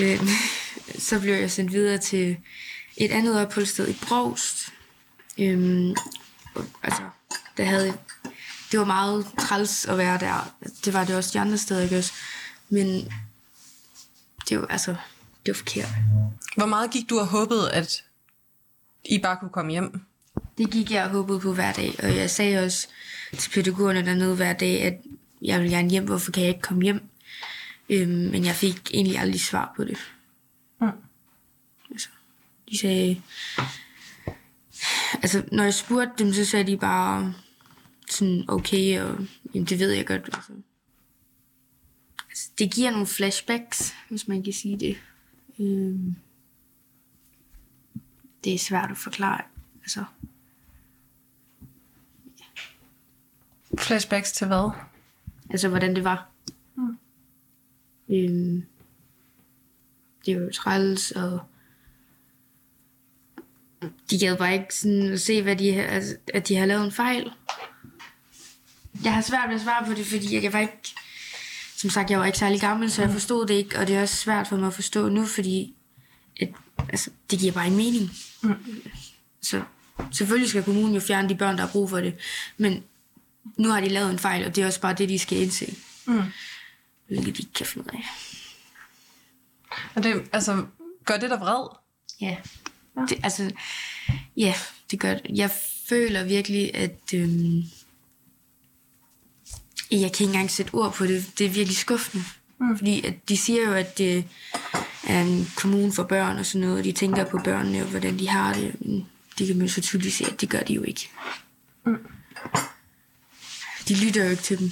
Øh, 0.00 0.20
så 0.98 1.20
blev 1.20 1.34
jeg 1.34 1.50
sendt 1.50 1.72
videre 1.72 1.98
til 1.98 2.36
et 2.96 3.10
andet 3.10 3.40
opholdssted 3.40 3.88
i 3.88 3.96
Brogst. 4.08 4.72
Øh, 5.38 5.94
altså, 6.82 7.02
der 7.58 7.64
havde, 7.64 7.98
det 8.72 8.78
var 8.78 8.84
meget 8.84 9.26
træls 9.38 9.86
at 9.86 9.98
være 9.98 10.18
der. 10.18 10.54
Det 10.84 10.92
var 10.94 11.04
det 11.04 11.16
også 11.16 11.30
de 11.32 11.40
andre 11.40 11.58
steder, 11.58 11.82
ikke 11.82 11.98
også? 11.98 12.12
Men 12.68 13.12
det 14.48 14.60
var, 14.60 14.66
altså, 14.66 14.90
det 15.46 15.52
var 15.52 15.54
forkert. 15.54 15.88
Hvor 16.56 16.66
meget 16.66 16.90
gik 16.90 17.10
du 17.10 17.18
og 17.18 17.26
håbede, 17.26 17.72
at 17.72 18.04
I 19.04 19.18
bare 19.18 19.36
kunne 19.36 19.50
komme 19.50 19.70
hjem? 19.70 20.00
Det 20.58 20.70
gik 20.70 20.90
jeg 20.90 21.04
og 21.04 21.10
håbede 21.10 21.40
på 21.40 21.54
hver 21.54 21.72
dag, 21.72 21.94
og 22.02 22.16
jeg 22.16 22.30
sagde 22.30 22.64
også 22.64 22.88
til 23.38 23.50
pædagogerne 23.50 24.06
dernede 24.06 24.36
hver 24.36 24.52
dag, 24.52 24.82
at 24.82 25.00
jeg 25.42 25.60
vil 25.60 25.70
gerne 25.70 25.90
hjem, 25.90 26.04
hvorfor 26.04 26.32
kan 26.32 26.42
jeg 26.42 26.48
ikke 26.48 26.62
komme 26.62 26.82
hjem? 26.82 27.00
Øhm, 27.90 28.10
men 28.10 28.44
jeg 28.44 28.54
fik 28.54 28.90
egentlig 28.94 29.18
aldrig 29.18 29.40
svar 29.40 29.72
på 29.76 29.84
det. 29.84 29.98
Mm. 30.80 30.88
Altså, 31.90 32.08
de 32.70 32.78
sagde... 32.78 33.22
Altså, 35.22 35.42
når 35.52 35.64
jeg 35.64 35.74
spurgte 35.74 36.24
dem, 36.24 36.32
så 36.32 36.44
sagde 36.44 36.66
de 36.66 36.76
bare 36.76 37.34
sådan, 38.10 38.44
okay, 38.48 39.00
og 39.00 39.18
jamen, 39.54 39.66
det 39.66 39.78
ved 39.78 39.90
jeg 39.90 40.06
godt. 40.06 40.30
Altså. 40.32 40.52
Altså, 42.30 42.50
det 42.58 42.74
giver 42.74 42.90
nogle 42.90 43.06
flashbacks, 43.06 43.94
hvis 44.08 44.28
man 44.28 44.42
kan 44.42 44.52
sige 44.52 44.78
det. 44.78 44.96
Øhm, 45.58 46.14
det 48.44 48.54
er 48.54 48.58
svært 48.58 48.90
at 48.90 48.96
forklare. 48.96 49.42
Altså, 49.82 50.04
Flashbacks 53.78 54.32
til 54.32 54.46
hvad? 54.46 54.70
altså 55.50 55.68
hvordan 55.68 55.96
det 55.96 56.04
var. 56.04 56.30
Mm. 56.76 56.98
Øhm, 58.08 58.64
det 60.26 60.36
var 60.36 60.42
jo 60.42 60.50
træls, 60.52 61.10
og 61.10 61.40
de 64.10 64.18
gad 64.18 64.36
bare 64.36 64.54
ikke 64.54 64.74
sådan 64.74 65.12
at 65.12 65.20
se, 65.20 65.42
hvad 65.42 65.56
de, 65.56 65.74
altså, 65.74 66.16
at 66.34 66.48
de 66.48 66.56
har 66.56 66.66
lavet 66.66 66.84
en 66.84 66.92
fejl. 66.92 67.32
Jeg 69.04 69.14
har 69.14 69.22
svært 69.22 69.48
ved 69.48 69.56
at 69.56 69.62
svare 69.62 69.86
på 69.86 69.94
det, 69.94 70.06
fordi 70.06 70.42
jeg 70.42 70.52
var 70.52 70.58
ikke, 70.58 70.94
som 71.76 71.90
sagt, 71.90 72.10
jeg 72.10 72.18
var 72.18 72.26
ikke 72.26 72.38
særlig 72.38 72.60
gammel, 72.60 72.90
så 72.90 73.02
jeg 73.02 73.10
forstod 73.10 73.46
det 73.46 73.54
ikke, 73.54 73.78
og 73.78 73.86
det 73.86 73.96
er 73.96 74.02
også 74.02 74.16
svært 74.16 74.48
for 74.48 74.56
mig 74.56 74.66
at 74.66 74.74
forstå 74.74 75.08
nu, 75.08 75.26
fordi 75.26 75.74
at, 76.40 76.48
altså, 76.88 77.10
det 77.30 77.38
giver 77.38 77.52
bare 77.52 77.66
en 77.66 77.76
mening. 77.76 78.10
Mm. 78.42 78.54
Så 79.42 79.62
selvfølgelig 80.12 80.50
skal 80.50 80.62
kommunen 80.62 80.94
jo 80.94 81.00
fjerne 81.00 81.28
de 81.28 81.34
børn, 81.34 81.56
der 81.56 81.60
har 81.60 81.72
brug 81.72 81.90
for 81.90 82.00
det, 82.00 82.14
men 82.56 82.84
nu 83.56 83.68
har 83.68 83.80
de 83.80 83.88
lavet 83.88 84.10
en 84.10 84.18
fejl, 84.18 84.46
og 84.46 84.56
det 84.56 84.62
er 84.62 84.66
også 84.66 84.80
bare 84.80 84.94
det, 84.94 85.08
de 85.08 85.18
skal 85.18 85.38
indse. 85.38 85.74
Mm. 86.06 86.22
Hvilket 87.06 87.36
de 87.36 87.42
ikke 87.42 87.52
kan 87.52 87.66
finde 87.66 87.86
ud 87.86 87.98
af. 87.98 88.04
Og 89.94 90.02
det, 90.02 90.22
altså, 90.32 90.66
gør 91.04 91.16
det 91.16 91.30
dig 91.30 91.40
vred? 91.40 91.68
Ja. 92.20 92.36
Det, 93.08 93.20
altså, 93.22 93.50
ja, 94.36 94.54
det 94.90 95.00
gør 95.00 95.14
det. 95.14 95.22
Jeg 95.28 95.50
føler 95.88 96.24
virkelig, 96.24 96.74
at 96.74 97.00
øhm, 97.14 97.62
jeg 99.90 100.00
kan 100.00 100.08
ikke 100.08 100.24
engang 100.24 100.50
sætte 100.50 100.74
ord 100.74 100.94
på 100.94 101.06
det. 101.06 101.32
Det 101.38 101.46
er 101.46 101.50
virkelig 101.50 101.76
skuffende. 101.76 102.24
Mm. 102.60 102.76
Fordi 102.76 103.06
at 103.06 103.14
de 103.28 103.36
siger 103.36 103.62
jo, 103.62 103.72
at 103.72 103.98
det 103.98 104.24
er 105.06 105.20
en 105.20 105.52
kommune 105.56 105.92
for 105.92 106.02
børn 106.02 106.38
og 106.38 106.46
sådan 106.46 106.60
noget, 106.60 106.78
og 106.78 106.84
de 106.84 106.92
tænker 106.92 107.24
på 107.24 107.40
børnene 107.44 107.82
og 107.82 107.88
hvordan 107.88 108.18
de 108.18 108.28
har 108.28 108.54
det. 108.54 108.76
Men 108.80 109.08
de 109.38 109.46
kan 109.46 109.58
man 109.58 109.68
så 109.68 109.80
tydeligt 109.80 110.14
se, 110.14 110.24
at 110.24 110.40
det 110.40 110.50
gør 110.50 110.60
de 110.60 110.74
jo 110.74 110.82
ikke. 110.82 111.10
Mm. 111.86 111.96
De 113.88 113.94
lytter 113.94 114.24
jo 114.24 114.30
ikke 114.30 114.42
til 114.42 114.58
dem. 114.58 114.70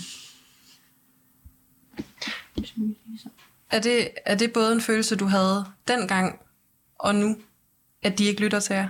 Er 3.71 3.81
det, 3.81 4.11
er 4.27 4.35
det 4.35 4.53
både 4.53 4.73
en 4.73 4.81
følelse, 4.81 5.17
du 5.17 5.27
havde 5.27 5.65
dengang 5.89 6.41
og 6.99 7.15
nu, 7.15 7.37
at 8.03 8.19
de 8.19 8.25
ikke 8.25 8.41
lytter 8.41 8.61
til 8.61 8.75
jer? 8.75 8.89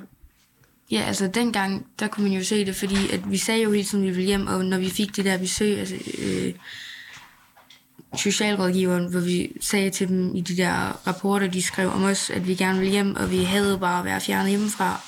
Ja, 0.90 1.00
altså 1.00 1.28
dengang, 1.28 1.86
der 1.98 2.08
kunne 2.08 2.28
man 2.28 2.38
jo 2.38 2.44
se 2.44 2.66
det, 2.66 2.76
fordi 2.76 3.10
at 3.12 3.30
vi 3.30 3.36
sagde 3.36 3.62
jo 3.62 3.72
hele 3.72 3.84
tiden, 3.84 4.04
at 4.04 4.10
vi 4.10 4.16
ville 4.16 4.26
hjem, 4.26 4.46
og 4.46 4.64
når 4.64 4.78
vi 4.78 4.90
fik 4.90 5.16
det 5.16 5.24
der 5.24 5.38
besøg, 5.38 5.78
altså 5.78 5.96
øh, 6.18 6.54
socialrådgiveren, 8.16 9.10
hvor 9.10 9.20
vi 9.20 9.52
sagde 9.60 9.90
til 9.90 10.08
dem 10.08 10.34
i 10.34 10.40
de 10.40 10.56
der 10.56 11.06
rapporter, 11.06 11.46
de 11.46 11.62
skrev 11.62 11.90
om 11.90 12.04
os, 12.04 12.30
at 12.30 12.48
vi 12.48 12.54
gerne 12.54 12.78
ville 12.78 12.92
hjem, 12.92 13.16
og 13.16 13.30
vi 13.30 13.44
havde 13.44 13.78
bare 13.78 14.04
været 14.04 14.22
fjernet 14.22 14.50
hjemmefra. 14.50 15.00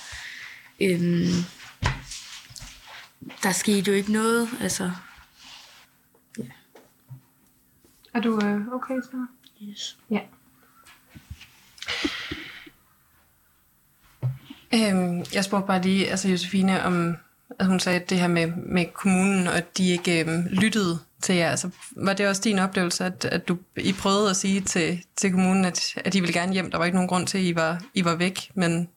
Øhm, 0.80 1.44
der 3.42 3.52
skete 3.52 3.90
jo 3.90 3.96
ikke 3.96 4.12
noget, 4.12 4.48
altså. 4.60 4.90
Er 8.14 8.20
du 8.20 8.40
øh, 8.44 8.68
okay, 8.72 9.00
så? 9.02 9.26
yes. 9.62 9.98
Ja. 10.10 10.20
Øhm, 14.74 15.24
jeg 15.34 15.44
spurgte 15.44 15.66
bare 15.66 15.82
lige, 15.82 16.10
altså 16.10 16.28
Josefine, 16.28 16.82
om 16.82 17.16
at 17.58 17.66
hun 17.66 17.80
sagde 17.80 18.00
det 18.08 18.20
her 18.20 18.28
med, 18.28 18.46
med 18.56 18.86
kommunen, 18.92 19.46
og 19.46 19.56
at 19.56 19.78
de 19.78 19.90
ikke 19.90 20.20
øhm, 20.20 20.46
lyttede 20.50 20.98
til 21.22 21.34
jer. 21.34 21.50
Altså, 21.50 21.70
var 21.96 22.12
det 22.12 22.28
også 22.28 22.42
din 22.44 22.58
oplevelse, 22.58 23.04
at, 23.04 23.24
at 23.24 23.48
du 23.48 23.58
I 23.76 23.92
prøvede 23.92 24.30
at 24.30 24.36
sige 24.36 24.60
til, 24.60 25.04
til 25.16 25.30
kommunen, 25.30 25.64
at, 25.64 25.94
at 25.96 26.12
de 26.12 26.20
ville 26.20 26.40
gerne 26.40 26.52
hjem? 26.52 26.70
Der 26.70 26.78
var 26.78 26.84
ikke 26.84 26.96
nogen 26.96 27.08
grund 27.08 27.26
til, 27.26 27.38
at 27.38 27.44
I 27.44 27.54
var, 27.54 27.82
I 27.94 28.04
var 28.04 28.14
væk, 28.14 28.50
men 28.54 28.88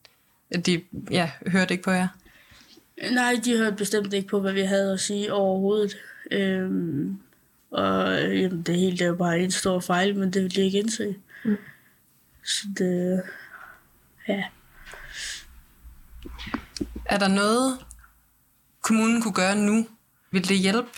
at 0.51 0.65
de 0.65 0.81
ja, 1.11 1.31
hørte 1.47 1.73
ikke 1.73 1.83
på 1.83 1.91
jer? 1.91 2.07
Nej, 3.11 3.35
de 3.45 3.57
hørte 3.57 3.75
bestemt 3.75 4.13
ikke 4.13 4.27
på, 4.27 4.39
hvad 4.39 4.53
vi 4.53 4.61
havde 4.61 4.93
at 4.93 4.99
sige 4.99 5.33
overhovedet. 5.33 5.97
Øhm, 6.31 7.19
og 7.71 8.21
jamen, 8.21 8.61
det 8.61 8.75
hele 8.75 8.91
det 8.91 9.01
er 9.01 9.07
jo 9.07 9.15
bare 9.15 9.39
en 9.39 9.51
stor 9.51 9.79
fejl, 9.79 10.15
men 10.15 10.33
det 10.33 10.43
vil 10.43 10.55
de 10.55 10.61
ikke 10.61 10.79
indse. 10.79 11.15
Mm. 11.45 11.57
Så 12.43 12.67
det... 12.77 13.21
Ja. 14.27 14.43
Er 17.11 17.17
der 17.17 17.27
noget, 17.27 17.77
kommunen 18.81 19.21
kunne 19.21 19.33
gøre 19.33 19.55
nu? 19.55 19.87
Vil 20.31 20.49
det 20.49 20.57
hjælpe 20.57 20.89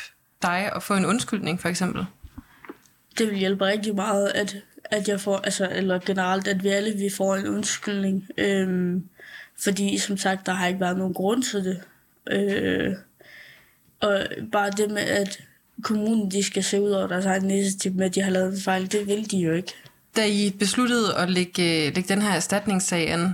dig 0.41 0.71
at 0.75 0.83
få 0.83 0.93
en 0.93 1.05
undskyldning, 1.05 1.61
for 1.61 1.69
eksempel? 1.69 2.05
Det 3.17 3.27
vil 3.27 3.37
hjælpe 3.37 3.65
rigtig 3.65 3.95
meget, 3.95 4.27
at, 4.27 4.55
at 4.83 5.07
jeg 5.07 5.21
får, 5.21 5.37
altså, 5.37 5.69
eller 5.71 5.99
generelt, 5.99 6.47
at 6.47 6.63
vi 6.63 6.69
alle 6.69 6.97
vi 6.97 7.09
får 7.17 7.35
en 7.35 7.47
undskyldning. 7.47 8.27
Øhm, 8.37 9.09
fordi 9.63 9.97
som 9.97 10.17
sagt, 10.17 10.45
der 10.45 10.51
har 10.51 10.67
ikke 10.67 10.79
været 10.79 10.97
nogen 10.97 11.13
grund 11.13 11.43
til 11.43 11.63
det. 11.63 11.81
Øh, 12.31 12.95
og 14.01 14.25
bare 14.51 14.71
det 14.71 14.91
med, 14.91 15.01
at 15.01 15.39
kommunen 15.83 16.31
de 16.31 16.43
skal 16.43 16.63
se 16.63 16.81
ud 16.81 16.91
over 16.91 17.07
deres 17.07 17.25
egen 17.25 17.51
initiativ 17.51 17.93
med, 17.93 18.05
at 18.05 18.15
de 18.15 18.21
har 18.21 18.31
lavet 18.31 18.53
en 18.53 18.61
fejl, 18.61 18.91
det 18.91 19.07
vil 19.07 19.31
de 19.31 19.37
jo 19.37 19.53
ikke. 19.53 19.73
Da 20.15 20.25
I 20.25 20.55
besluttede 20.59 21.15
at 21.15 21.29
lægge, 21.29 21.89
lægge 21.89 22.13
den 22.13 22.21
her 22.21 22.31
erstatningssag 22.31 23.11
an, 23.11 23.33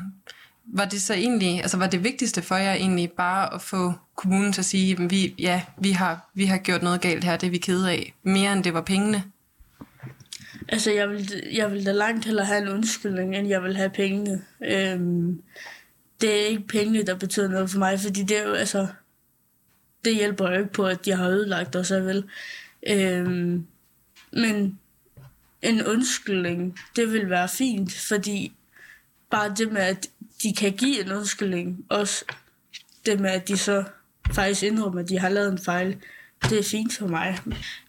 var 0.74 0.86
det 0.86 1.02
så 1.02 1.14
egentlig, 1.14 1.62
altså 1.62 1.78
var 1.78 1.88
det 1.88 2.04
vigtigste 2.04 2.42
for 2.42 2.56
jer 2.56 2.74
egentlig 2.74 3.12
bare 3.12 3.54
at 3.54 3.62
få 3.62 3.94
kommunen 4.16 4.54
til 4.54 4.62
at 4.62 4.66
sige, 4.66 4.92
at 4.92 5.12
vi, 5.12 5.36
ja, 5.40 5.62
vi 5.78 5.92
har, 5.92 6.30
vi 6.34 6.46
har 6.46 6.58
gjort 6.58 6.84
noget 6.84 7.02
galt 7.02 7.24
her, 7.24 7.38
det 7.38 7.48
er 7.48 7.52
vi 7.52 7.58
kede 7.58 7.92
af, 7.92 8.14
mere 8.24 8.54
end 8.54 8.64
det 8.64 8.74
var 8.74 8.82
pengene? 8.82 9.24
Altså, 10.68 10.92
jeg 10.92 11.10
vil, 11.10 11.44
jeg 11.54 11.72
vil 11.72 11.86
da 11.86 11.92
langt 11.92 12.26
hellere 12.26 12.46
have 12.46 12.62
en 12.62 12.68
undskyldning, 12.68 13.36
end 13.36 13.48
jeg 13.48 13.64
vil 13.64 13.76
have 13.76 13.90
pengene. 13.90 14.46
Øhm, 14.66 15.42
det 16.22 16.42
er 16.42 16.46
ikke 16.46 16.68
pengene, 16.68 17.04
der 17.04 17.16
betyder 17.16 17.50
noget 17.50 17.70
for 17.70 17.80
mig, 17.80 18.00
fordi 18.00 18.24
det 18.24 18.38
er 18.38 18.48
jo, 18.48 18.54
altså, 18.54 18.88
det 20.06 20.16
hjælper 20.16 20.50
jo 20.50 20.58
ikke 20.58 20.74
på, 20.74 20.86
at 20.86 21.06
de 21.06 21.12
har 21.12 21.28
ødelagt 21.28 21.76
os, 21.76 21.92
vel. 21.92 22.24
Øhm, 22.90 23.68
men 24.32 24.80
en 25.62 25.86
undskyldning, 25.86 26.80
det 26.96 27.14
vil 27.14 27.30
være 27.30 27.50
fint, 27.50 27.94
fordi 27.94 28.54
bare 29.30 29.54
det 29.58 29.72
med, 29.72 29.82
at 29.82 30.10
de 30.44 30.54
kan 30.58 30.72
give 30.72 31.02
en 31.06 31.12
undskyldning, 31.12 31.86
også 31.90 32.26
det 33.06 33.20
med, 33.20 33.30
at 33.30 33.48
de 33.48 33.58
så 33.58 33.84
faktisk 34.34 34.64
indrømmer, 34.64 35.02
at 35.02 35.10
de 35.10 35.20
har 35.20 35.30
lavet 35.30 35.52
en 35.52 35.60
fejl, 35.60 35.96
det 36.44 36.60
er 36.60 36.64
fint 36.64 36.98
for 36.98 37.08
mig. 37.08 37.40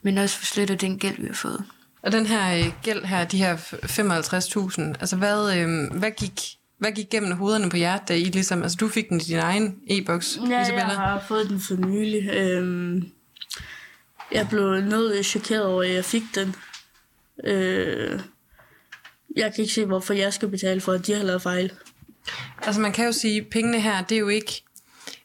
Men 0.02 0.18
også 0.18 0.36
for 0.38 0.44
slet 0.46 0.80
den 0.80 0.98
gæld, 0.98 1.16
vi 1.20 1.26
har 1.26 1.34
fået. 1.34 1.64
Og 2.02 2.12
den 2.12 2.26
her 2.26 2.58
øh, 2.58 2.72
gæld 2.82 3.04
her, 3.04 3.24
de 3.24 3.38
her 3.38 3.56
55.000, 3.56 5.00
altså 5.00 5.16
hvad, 5.16 5.56
øh, 5.58 5.98
hvad, 5.98 6.10
gik, 6.10 6.40
hvad 6.78 6.92
gik 6.92 7.10
gennem 7.10 7.32
hovederne 7.36 7.70
på 7.70 7.76
jer, 7.76 7.98
da 7.98 8.14
I 8.16 8.24
ligesom, 8.24 8.62
altså 8.62 8.76
du 8.80 8.88
fik 8.88 9.08
den 9.08 9.20
i 9.20 9.24
din 9.24 9.38
egen 9.38 9.76
e-boks, 9.90 10.38
Ja, 10.48 10.62
Isabella? 10.62 10.86
jeg 10.88 10.96
har 10.96 11.24
fået 11.28 11.48
den 11.48 11.60
for 11.60 11.74
nylig. 11.74 12.30
Øhm, 12.34 13.08
jeg 14.32 14.48
blev 14.48 14.80
noget 14.80 15.26
chokeret 15.26 15.64
over, 15.64 15.82
at 15.82 15.94
jeg 15.94 16.04
fik 16.04 16.22
den. 16.34 16.54
Øh, 17.44 18.20
jeg 19.36 19.54
kan 19.54 19.62
ikke 19.62 19.74
se, 19.74 19.84
hvorfor 19.84 20.14
jeg 20.14 20.32
skal 20.32 20.48
betale 20.48 20.80
for, 20.80 20.92
at 20.92 21.06
de 21.06 21.12
har 21.14 21.22
lavet 21.24 21.42
fejl. 21.42 21.72
Altså 22.62 22.80
man 22.80 22.92
kan 22.92 23.04
jo 23.04 23.12
sige, 23.12 23.40
at 23.40 23.46
pengene 23.46 23.80
her, 23.80 24.02
det 24.02 24.14
er 24.14 24.18
jo 24.18 24.28
ikke, 24.28 24.62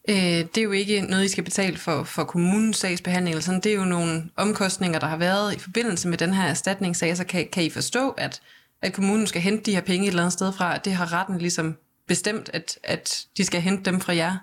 øh, 0.09 0.15
det 0.15 0.57
er 0.57 0.61
jo 0.61 0.71
ikke 0.71 1.01
noget, 1.01 1.25
I 1.25 1.27
skal 1.27 1.43
betale 1.43 1.77
for, 1.77 2.03
for 2.03 2.23
kommunens 2.23 2.77
sagsbehandling. 2.77 3.33
Eller 3.33 3.43
sådan. 3.43 3.61
Det 3.61 3.71
er 3.71 3.75
jo 3.75 3.85
nogle 3.85 4.29
omkostninger, 4.35 4.99
der 4.99 5.07
har 5.07 5.17
været 5.17 5.55
i 5.55 5.59
forbindelse 5.59 6.07
med 6.07 6.17
den 6.17 6.33
her 6.33 6.43
erstatningssag. 6.43 7.17
Så 7.17 7.23
kan, 7.23 7.47
kan 7.51 7.63
I 7.63 7.69
forstå, 7.69 8.09
at, 8.09 8.41
at 8.81 8.93
kommunen 8.93 9.27
skal 9.27 9.41
hente 9.41 9.63
de 9.63 9.75
her 9.75 9.81
penge 9.81 10.05
et 10.05 10.09
eller 10.09 10.23
andet 10.23 10.33
sted 10.33 10.53
fra? 10.53 10.75
At 10.75 10.85
det 10.85 10.93
har 10.93 11.13
retten 11.13 11.37
ligesom 11.37 11.77
bestemt, 12.07 12.49
at, 12.53 12.79
at 12.83 13.25
de 13.37 13.45
skal 13.45 13.61
hente 13.61 13.91
dem 13.91 14.01
fra 14.01 14.15
jer? 14.15 14.37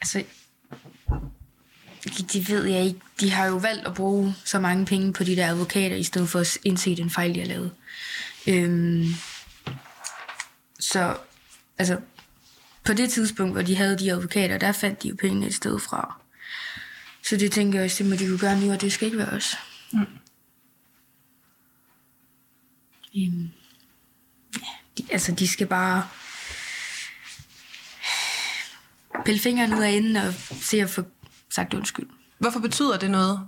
Altså, 0.00 0.24
det, 2.04 2.32
det 2.32 2.50
ved 2.50 2.64
jeg 2.64 2.84
ikke. 2.84 3.00
De 3.20 3.30
har 3.30 3.46
jo 3.46 3.56
valgt 3.56 3.86
at 3.86 3.94
bruge 3.94 4.34
så 4.44 4.58
mange 4.58 4.86
penge 4.86 5.12
på 5.12 5.24
de 5.24 5.36
der 5.36 5.48
advokater, 5.48 5.96
i 5.96 6.02
stedet 6.02 6.28
for 6.28 6.38
at 6.38 6.58
indse 6.64 6.96
den 6.96 7.10
fejl, 7.10 7.34
de 7.34 7.40
har 7.40 7.46
lavet. 7.46 7.70
Øhm, 8.46 9.06
så, 10.80 11.16
altså, 11.78 12.00
på 12.84 12.92
det 12.92 13.10
tidspunkt, 13.10 13.54
hvor 13.54 13.62
de 13.62 13.76
havde 13.76 13.98
de 13.98 14.12
advokater, 14.12 14.58
der 14.58 14.72
fandt 14.72 15.02
de 15.02 15.08
jo 15.08 15.16
pengene 15.20 15.46
et 15.46 15.54
sted 15.54 15.78
fra. 15.78 16.20
Så 17.24 17.36
det 17.36 17.52
tænker 17.52 17.78
jeg 17.78 17.84
også, 17.84 18.02
det 18.02 18.10
må 18.10 18.16
de 18.16 18.24
jo 18.24 18.38
gøre 18.40 18.60
nu, 18.60 18.72
og 18.72 18.80
det 18.80 18.92
skal 18.92 19.06
ikke 19.06 19.18
være 19.18 19.28
os. 19.28 19.56
Mm. 19.92 20.06
Øhm, 23.16 23.50
ja, 24.54 24.68
de, 24.98 25.04
altså, 25.10 25.32
de 25.32 25.48
skal 25.48 25.66
bare 25.66 26.08
pille 29.24 29.40
fingeren 29.40 29.74
ud 29.74 29.82
af 29.82 29.90
enden 29.90 30.16
og 30.16 30.34
se 30.60 30.80
at 30.80 30.90
få 30.90 31.02
sagt 31.50 31.74
undskyld. 31.74 32.08
Hvorfor 32.38 32.60
betyder 32.60 32.98
det 32.98 33.10
noget? 33.10 33.40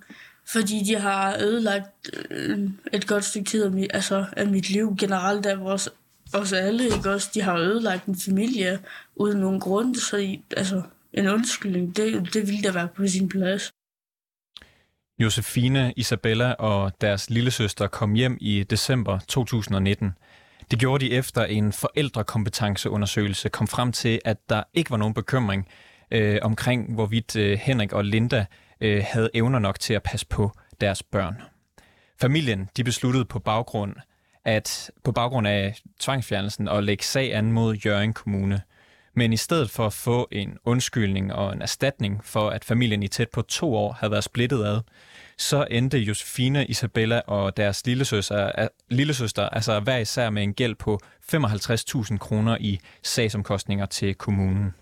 Fordi 0.52 0.85
de 0.85 1.00
har 1.00 1.37
ødelagt 1.40 2.11
øh, 2.31 2.70
et 2.92 3.07
godt 3.07 3.24
stykke 3.24 3.50
tid 3.50 3.64
af 3.64 3.70
mit, 3.70 3.90
altså, 3.94 4.26
af 4.33 4.46
mit 4.46 4.70
liv 4.70 4.96
generelt 4.98 5.46
af 5.46 5.61
vores 5.61 5.88
også 6.34 6.56
alle, 6.56 6.84
ikke 6.84 7.10
også? 7.10 7.30
De 7.34 7.42
har 7.42 7.56
ødelagt 7.56 8.06
en 8.06 8.16
familie 8.16 8.78
uden 9.16 9.38
nogen 9.38 9.60
grund, 9.60 9.94
så 9.94 10.16
I, 10.16 10.44
altså, 10.56 10.82
en 11.12 11.28
undskyldning, 11.28 11.96
det, 11.96 12.34
det 12.34 12.46
ville 12.46 12.62
da 12.62 12.72
være 12.72 12.88
på 12.96 13.06
sin 13.06 13.28
plads. 13.28 13.70
Josefine, 15.18 15.92
Isabella 15.96 16.52
og 16.52 16.92
deres 17.00 17.30
lillesøster 17.30 17.86
kom 17.86 18.14
hjem 18.14 18.38
i 18.40 18.62
december 18.62 19.18
2019. 19.18 20.12
Det 20.70 20.78
gjorde 20.78 21.04
de 21.04 21.12
efter 21.12 21.44
en 21.44 21.72
forældrekompetenceundersøgelse 21.72 23.48
kom 23.48 23.66
frem 23.66 23.92
til, 23.92 24.20
at 24.24 24.36
der 24.48 24.62
ikke 24.74 24.90
var 24.90 24.96
nogen 24.96 25.14
bekymring 25.14 25.68
øh, 26.10 26.38
omkring, 26.42 26.94
hvorvidt 26.94 27.36
øh, 27.36 27.58
Henrik 27.58 27.92
og 27.92 28.04
Linda 28.04 28.46
øh, 28.80 29.04
havde 29.06 29.30
evner 29.34 29.58
nok 29.58 29.80
til 29.80 29.94
at 29.94 30.02
passe 30.02 30.26
på 30.26 30.52
deres 30.80 31.02
børn. 31.02 31.42
Familien 32.20 32.68
de 32.76 32.84
besluttede 32.84 33.24
på 33.24 33.38
baggrund 33.38 33.94
at 34.48 34.90
på 35.04 35.12
baggrund 35.12 35.48
af 35.48 35.78
tvangsfjernelsen 36.00 36.68
at 36.68 36.84
lægge 36.84 37.04
sag 37.04 37.34
an 37.34 37.52
mod 37.52 37.74
Jørgen 37.74 38.12
Kommune. 38.12 38.61
Men 39.14 39.32
i 39.32 39.37
stedet 39.37 39.70
for 39.70 39.87
at 39.87 39.92
få 39.92 40.28
en 40.32 40.58
undskyldning 40.64 41.32
og 41.32 41.52
en 41.52 41.62
erstatning 41.62 42.24
for, 42.24 42.50
at 42.50 42.64
familien 42.64 43.02
i 43.02 43.08
tæt 43.08 43.28
på 43.28 43.42
to 43.42 43.74
år 43.74 43.92
havde 43.92 44.11
været 44.11 44.24
splittet 44.24 44.64
ad, 44.64 44.80
så 45.38 45.66
endte 45.70 45.98
Josefine, 45.98 46.66
Isabella 46.66 47.20
og 47.26 47.56
deres 47.56 47.87
lillesøster, 47.87 48.68
lillesøster 48.88 49.48
altså 49.48 49.80
hver 49.80 49.96
især 49.96 50.30
med 50.30 50.42
en 50.42 50.54
gæld 50.54 50.74
på 50.74 51.00
55.000 51.32 52.18
kroner 52.18 52.56
i 52.61 52.80
sagsomkostninger 53.02 53.87
til 53.87 54.14
kommunen. 54.14 54.74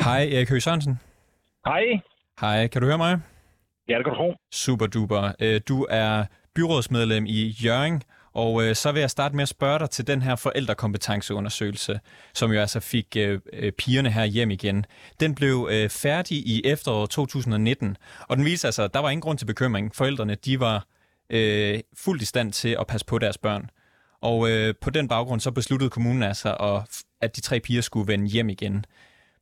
Hej, 0.00 0.22
Erik 0.22 0.48
Høgh 0.48 0.62
Sørensen. 0.62 1.00
Hej. 1.66 1.82
Hej, 2.40 2.66
kan 2.66 2.82
du 2.82 2.86
høre 2.86 2.98
mig? 2.98 3.20
Ja, 3.88 3.96
det 3.96 4.04
kan 4.04 4.12
du 4.12 4.18
tro. 4.18 4.34
Super 4.52 4.86
duper. 4.86 5.32
Øh, 5.40 5.60
du 5.68 5.86
er 5.90 6.24
byrådsmedlem 6.54 7.26
i 7.26 7.48
Jørgen, 7.48 8.02
og 8.32 8.62
øh, 8.64 8.74
så 8.74 8.92
vil 8.92 9.00
jeg 9.00 9.10
starte 9.10 9.36
med 9.36 9.42
at 9.42 9.48
spørge 9.48 9.78
dig 9.78 9.90
til 9.90 10.06
den 10.06 10.22
her 10.22 10.36
forældrekompetenceundersøgelse, 10.36 12.00
som 12.34 12.52
jo 12.52 12.60
altså 12.60 12.80
fik 12.80 13.16
øh, 13.16 13.40
øh 13.52 13.72
pigerne 13.72 14.10
her 14.10 14.24
hjem 14.24 14.50
igen. 14.50 14.86
Den 15.20 15.34
blev 15.34 15.68
øh, 15.70 15.88
færdig 15.88 16.38
i 16.38 16.62
efteråret 16.64 17.10
2019, 17.10 17.96
og 18.28 18.36
den 18.36 18.44
viser 18.44 18.68
altså, 18.68 18.82
at 18.82 18.94
der 18.94 19.00
var 19.00 19.10
ingen 19.10 19.20
grund 19.20 19.38
til 19.38 19.46
bekymring. 19.46 19.94
Forældrene, 19.94 20.34
de 20.34 20.60
var 20.60 20.86
øh, 21.30 21.80
fuldt 21.96 22.22
i 22.22 22.24
stand 22.24 22.52
til 22.52 22.76
at 22.80 22.86
passe 22.86 23.06
på 23.06 23.18
deres 23.18 23.38
børn. 23.38 23.70
Og 24.20 24.50
øh, 24.50 24.74
på 24.80 24.90
den 24.90 25.08
baggrund 25.08 25.40
så 25.40 25.50
besluttede 25.50 25.90
kommunen 25.90 26.22
altså, 26.22 26.54
at, 26.54 27.02
at 27.20 27.36
de 27.36 27.40
tre 27.40 27.60
piger 27.60 27.82
skulle 27.82 28.08
vende 28.08 28.26
hjem 28.26 28.48
igen. 28.48 28.84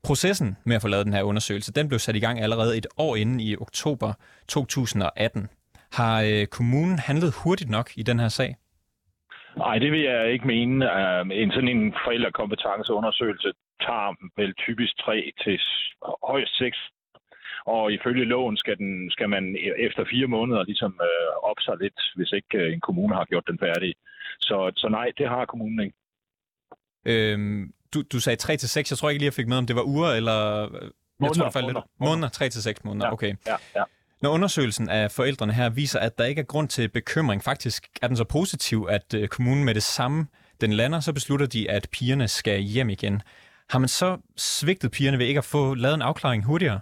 Processen 0.04 0.56
med 0.64 0.76
at 0.76 0.82
få 0.82 0.88
lavet 0.88 1.06
den 1.06 1.12
her 1.12 1.22
undersøgelse, 1.22 1.72
den 1.72 1.88
blev 1.88 1.98
sat 1.98 2.16
i 2.16 2.20
gang 2.20 2.40
allerede 2.40 2.78
et 2.78 2.86
år 2.98 3.16
inden 3.16 3.40
i 3.40 3.56
oktober 3.56 4.12
2018. 4.48 5.48
Har 5.92 6.22
øh, 6.22 6.46
kommunen 6.46 6.98
handlet 6.98 7.34
hurtigt 7.44 7.70
nok 7.70 7.90
i 7.96 8.02
den 8.02 8.20
her 8.20 8.28
sag? 8.28 8.56
Nej, 9.56 9.78
det 9.78 9.92
vil 9.92 10.00
jeg 10.00 10.32
ikke 10.32 10.46
mene. 10.46 10.76
Uh, 10.94 11.28
en 11.42 11.50
sådan 11.50 11.68
en 11.68 11.94
forældrekompetenceundersøgelse 12.04 13.52
tager 13.80 14.14
vel 14.36 14.54
typisk 14.54 14.92
tre 15.04 15.32
til 15.44 15.60
højst 16.30 16.58
seks. 16.58 16.78
Og 17.66 17.92
ifølge 17.92 18.24
loven 18.24 18.56
skal, 18.56 18.76
den, 18.78 19.10
skal 19.10 19.28
man 19.28 19.56
e-, 19.56 19.86
efter 19.86 20.04
fire 20.10 20.26
måneder 20.26 20.64
ligesom 20.64 20.92
uh, 21.08 21.50
op 21.50 21.56
sig 21.60 21.76
lidt, 21.80 22.00
hvis 22.16 22.32
ikke 22.32 22.58
øh, 22.58 22.72
en 22.72 22.80
kommune 22.80 23.14
har 23.14 23.24
gjort 23.24 23.46
den 23.46 23.58
færdig. 23.58 23.94
Så, 24.40 24.72
så 24.76 24.88
nej, 24.88 25.12
det 25.18 25.28
har 25.28 25.44
kommunen 25.44 25.80
ikke. 25.84 25.96
Øhm, 27.06 27.72
du, 27.94 28.02
du 28.12 28.20
sagde 28.20 28.36
3 28.36 28.56
til 28.56 28.68
6. 28.68 28.90
Jeg 28.90 28.98
tror 28.98 29.10
ikke 29.10 29.18
lige, 29.18 29.26
jeg 29.26 29.34
fik 29.34 29.48
med, 29.48 29.56
om 29.56 29.66
det 29.66 29.76
var 29.76 29.82
uger 29.82 30.08
eller... 30.08 30.68
Måneder, 31.20 31.44
jeg 31.44 31.52
tror, 31.52 31.60
det 31.60 31.62
måneder, 31.62 31.80
lidt... 31.80 32.00
måneder. 32.00 32.28
3 32.28 32.48
til 32.48 32.62
6 32.62 32.84
måneder, 32.84 33.06
ja, 33.06 33.12
okay. 33.12 33.34
Ja, 33.46 33.56
ja. 33.76 33.82
Når 34.22 34.30
undersøgelsen 34.30 34.88
af 34.88 35.10
forældrene 35.10 35.52
her 35.52 35.70
viser, 35.70 36.00
at 36.00 36.18
der 36.18 36.24
ikke 36.24 36.40
er 36.40 36.44
grund 36.44 36.68
til 36.68 36.88
bekymring, 36.88 37.42
faktisk 37.42 37.88
er 38.02 38.06
den 38.06 38.16
så 38.16 38.24
positiv, 38.24 38.86
at 38.90 39.14
øh, 39.14 39.28
kommunen 39.28 39.64
med 39.64 39.74
det 39.74 39.82
samme, 39.82 40.26
den 40.60 40.72
lander, 40.72 41.00
så 41.00 41.12
beslutter 41.12 41.46
de, 41.46 41.70
at 41.70 41.88
pigerne 41.92 42.28
skal 42.28 42.60
hjem 42.60 42.90
igen. 42.90 43.22
Har 43.70 43.78
man 43.78 43.88
så 43.88 44.18
svigtet 44.36 44.90
pigerne 44.92 45.18
ved 45.18 45.26
ikke 45.26 45.38
at 45.38 45.50
få 45.52 45.74
lavet 45.74 45.94
en 45.94 46.02
afklaring 46.02 46.44
hurtigere? 46.44 46.80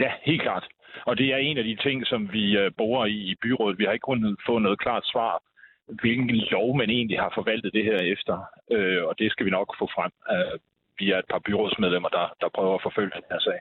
Ja, 0.00 0.10
helt 0.24 0.42
klart. 0.42 0.64
Og 1.06 1.16
det 1.18 1.26
er 1.32 1.36
en 1.36 1.58
af 1.58 1.64
de 1.64 1.76
ting, 1.76 2.06
som 2.06 2.32
vi 2.32 2.56
øh, 2.56 2.70
borer 2.78 3.06
i 3.06 3.18
i 3.32 3.34
byrådet. 3.42 3.78
Vi 3.78 3.84
har 3.84 3.92
ikke 3.92 4.10
kunnet 4.10 4.36
få 4.46 4.58
noget 4.58 4.78
klart 4.80 5.04
svar 5.12 5.42
hvilken 5.88 6.30
lov 6.30 6.76
man 6.76 6.90
egentlig 6.90 7.18
har 7.18 7.32
forvaltet 7.34 7.72
det 7.72 7.84
her 7.84 7.98
efter. 8.14 8.34
Øh, 8.70 9.04
og 9.04 9.14
det 9.18 9.32
skal 9.32 9.46
vi 9.46 9.50
nok 9.50 9.68
få 9.78 9.88
frem. 9.94 10.12
Øh, 10.32 10.58
vi 10.98 11.10
er 11.10 11.18
et 11.18 11.24
par 11.30 11.38
byrådsmedlemmer, 11.38 12.08
der, 12.08 12.36
der 12.40 12.48
prøver 12.54 12.74
at 12.74 12.82
forfølge 12.82 13.10
den 13.14 13.24
her 13.30 13.40
sag. 13.40 13.58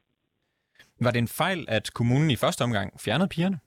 Var 1.01 1.12
det 1.12 1.19
en 1.19 1.36
fejl, 1.41 1.65
at 1.67 1.91
kommunen 1.93 2.31
i 2.31 2.41
første 2.43 2.62
omgang 2.62 2.88
fjernede 3.05 3.29
pigerne? 3.29 3.60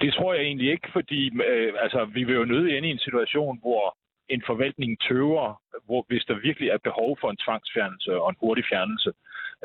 Det 0.00 0.14
tror 0.14 0.34
jeg 0.34 0.42
egentlig 0.42 0.70
ikke, 0.70 0.88
fordi 0.92 1.20
øh, 1.50 1.72
altså, 1.84 2.04
vi 2.04 2.24
vil 2.24 2.34
jo 2.34 2.44
nødt 2.44 2.72
ind 2.72 2.86
i 2.86 2.90
en 2.90 2.98
situation, 2.98 3.58
hvor 3.60 3.96
en 4.28 4.42
forvaltning 4.46 5.00
tøver, 5.00 5.60
hvor, 5.86 6.04
hvis 6.08 6.24
der 6.24 6.34
virkelig 6.34 6.68
er 6.68 6.78
behov 6.78 7.18
for 7.20 7.30
en 7.30 7.42
tvangsfjernelse 7.44 8.20
og 8.20 8.28
en 8.30 8.36
hurtig 8.40 8.64
fjernelse. 8.70 9.10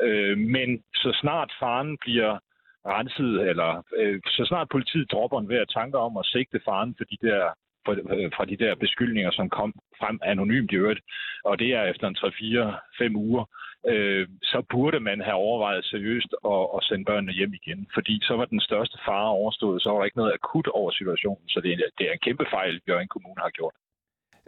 Øh, 0.00 0.38
men 0.38 0.82
så 0.94 1.18
snart 1.20 1.50
faren 1.60 1.98
bliver 1.98 2.38
renset, 2.86 3.48
eller 3.50 3.82
øh, 3.96 4.20
så 4.26 4.44
snart 4.44 4.68
politiet 4.68 5.10
dropper 5.12 5.38
en 5.38 5.46
hver 5.46 5.64
tanker 5.64 5.98
om 5.98 6.16
at 6.16 6.26
sigte 6.26 6.60
faren 6.64 6.94
for 6.98 7.04
de 7.04 7.18
der 7.28 7.42
fra 8.36 8.44
de 8.44 8.56
der 8.56 8.74
beskyldninger, 8.74 9.30
som 9.30 9.50
kom 9.50 9.74
frem 10.00 10.18
anonymt 10.22 10.72
i 10.72 10.74
øvrigt. 10.74 11.00
Og 11.44 11.58
det 11.58 11.68
er 11.74 11.84
efter 11.84 12.06
en 12.08 12.16
3-4-5 12.16 13.16
uger, 13.16 13.44
øh, 13.92 14.28
så 14.42 14.62
burde 14.70 15.00
man 15.00 15.20
have 15.20 15.34
overvejet 15.34 15.84
seriøst 15.84 16.32
at, 16.44 16.62
at 16.76 16.84
sende 16.88 17.04
børnene 17.04 17.32
hjem 17.32 17.54
igen. 17.54 17.86
Fordi 17.94 18.20
så 18.22 18.36
var 18.36 18.44
den 18.44 18.60
største 18.60 18.98
fare 19.06 19.30
overstået, 19.40 19.82
så 19.82 19.90
var 19.90 19.98
der 19.98 20.04
ikke 20.04 20.20
noget 20.22 20.36
akut 20.38 20.66
over 20.66 20.90
situationen. 20.90 21.48
Så 21.48 21.60
det 21.60 21.72
er, 21.72 21.76
det 21.98 22.08
er 22.08 22.12
en 22.12 22.26
kæmpe 22.26 22.46
fejl, 22.50 22.80
Jørgen 22.88 23.08
Kommune 23.08 23.40
har 23.46 23.50
gjort. 23.50 23.74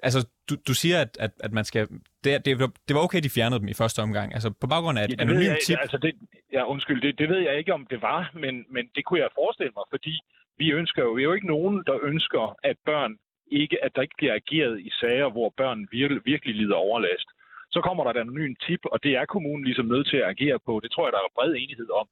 Altså, 0.02 0.28
du, 0.48 0.54
du 0.68 0.74
siger, 0.74 1.00
at, 1.00 1.16
at, 1.20 1.30
at 1.40 1.52
man 1.52 1.64
skal... 1.64 1.88
Det, 2.24 2.44
det, 2.44 2.52
det 2.88 2.96
var 2.96 3.02
okay, 3.06 3.20
de 3.22 3.30
fjernede 3.30 3.60
dem 3.60 3.68
i 3.68 3.80
første 3.82 4.00
omgang. 4.02 4.34
Altså, 4.34 4.50
på 4.50 4.66
baggrund 4.66 4.98
af 4.98 5.04
et 5.04 5.10
ja, 5.10 5.22
anonymt 5.22 5.58
tip. 5.66 5.78
Altså 5.80 5.98
det, 5.98 6.12
ja, 6.52 6.62
undskyld, 6.72 7.02
det, 7.02 7.18
det 7.18 7.28
ved 7.28 7.38
jeg 7.38 7.58
ikke, 7.58 7.74
om 7.74 7.86
det 7.90 8.02
var, 8.02 8.30
men, 8.34 8.64
men 8.70 8.84
det 8.94 9.04
kunne 9.04 9.20
jeg 9.20 9.28
forestille 9.34 9.72
mig, 9.76 9.84
fordi 9.90 10.14
vi 10.58 10.70
ønsker 10.70 11.02
jo, 11.02 11.12
vi 11.12 11.22
er 11.22 11.24
jo 11.24 11.32
ikke 11.32 11.46
nogen, 11.46 11.82
der 11.86 11.96
ønsker, 12.02 12.56
at 12.62 12.76
børn 12.86 13.12
ikke, 13.46 13.84
at 13.84 13.92
der 13.94 14.02
ikke 14.02 14.18
bliver 14.18 14.34
ageret 14.34 14.80
i 14.80 14.90
sager, 15.00 15.28
hvor 15.30 15.54
børn 15.56 15.88
virkelig, 15.90 16.22
virkelig 16.24 16.54
lider 16.54 16.74
overlast. 16.74 17.28
Så 17.70 17.80
kommer 17.80 18.04
der 18.04 18.10
et 18.10 18.24
anonymt 18.24 18.58
tip, 18.66 18.80
og 18.84 19.02
det 19.02 19.12
er 19.16 19.24
kommunen 19.24 19.64
ligesom 19.64 19.86
nødt 19.86 20.06
til 20.08 20.16
at 20.16 20.28
agere 20.28 20.58
på. 20.66 20.80
Det 20.82 20.90
tror 20.92 21.06
jeg, 21.06 21.12
der 21.12 21.18
er 21.18 21.34
bred 21.34 21.54
enighed 21.62 21.90
om. 22.00 22.06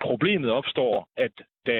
Problemet 0.00 0.50
opstår, 0.50 1.08
at 1.16 1.32
da 1.66 1.78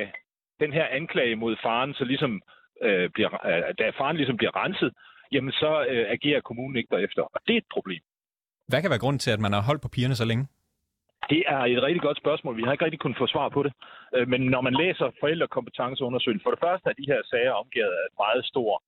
den 0.61 0.73
her 0.73 0.87
anklage 0.87 1.37
mod 1.37 1.57
faren 1.63 1.95
så 1.95 2.05
ligesom 2.05 2.43
øh, 2.83 3.11
bliver, 3.15 3.47
øh, 3.47 3.75
da 3.79 3.91
faren 3.91 4.17
ligesom 4.17 4.37
bliver 4.37 4.57
renset, 4.65 4.93
jamen 5.33 5.53
så 5.53 5.87
øh, 5.89 6.07
agerer 6.17 6.41
kommunen 6.41 6.77
ikke 6.77 6.95
derefter. 6.97 7.23
Og 7.23 7.41
det 7.47 7.53
er 7.53 7.59
et 7.59 7.73
problem. 7.73 8.03
Hvad 8.69 8.81
kan 8.83 8.91
være 8.91 9.05
grunden 9.05 9.19
til, 9.19 9.31
at 9.31 9.41
man 9.41 9.53
har 9.53 9.63
holdt 9.63 9.83
på 9.83 9.89
pigerne 9.89 10.15
så 10.15 10.25
længe? 10.25 10.47
Det 11.29 11.43
er 11.47 11.59
et 11.59 11.83
rigtig 11.83 12.03
godt 12.03 12.19
spørgsmål. 12.19 12.57
Vi 12.57 12.63
har 12.63 12.73
ikke 12.73 12.85
rigtig 12.85 13.01
kunnet 13.01 13.19
få 13.19 13.27
svar 13.27 13.49
på 13.49 13.63
det. 13.63 13.73
Øh, 14.17 14.29
men 14.29 14.41
når 14.41 14.61
man 14.61 14.75
læser 14.75 15.11
forældrekompetenceundersøgelsen, 15.21 16.45
for 16.45 16.51
det 16.51 16.61
første 16.61 16.89
er 16.91 16.93
de 16.93 17.11
her 17.13 17.21
sager 17.31 17.53
omgivet 17.53 17.95
af 18.01 18.05
et 18.09 18.17
meget 18.19 18.45
stort 18.45 18.83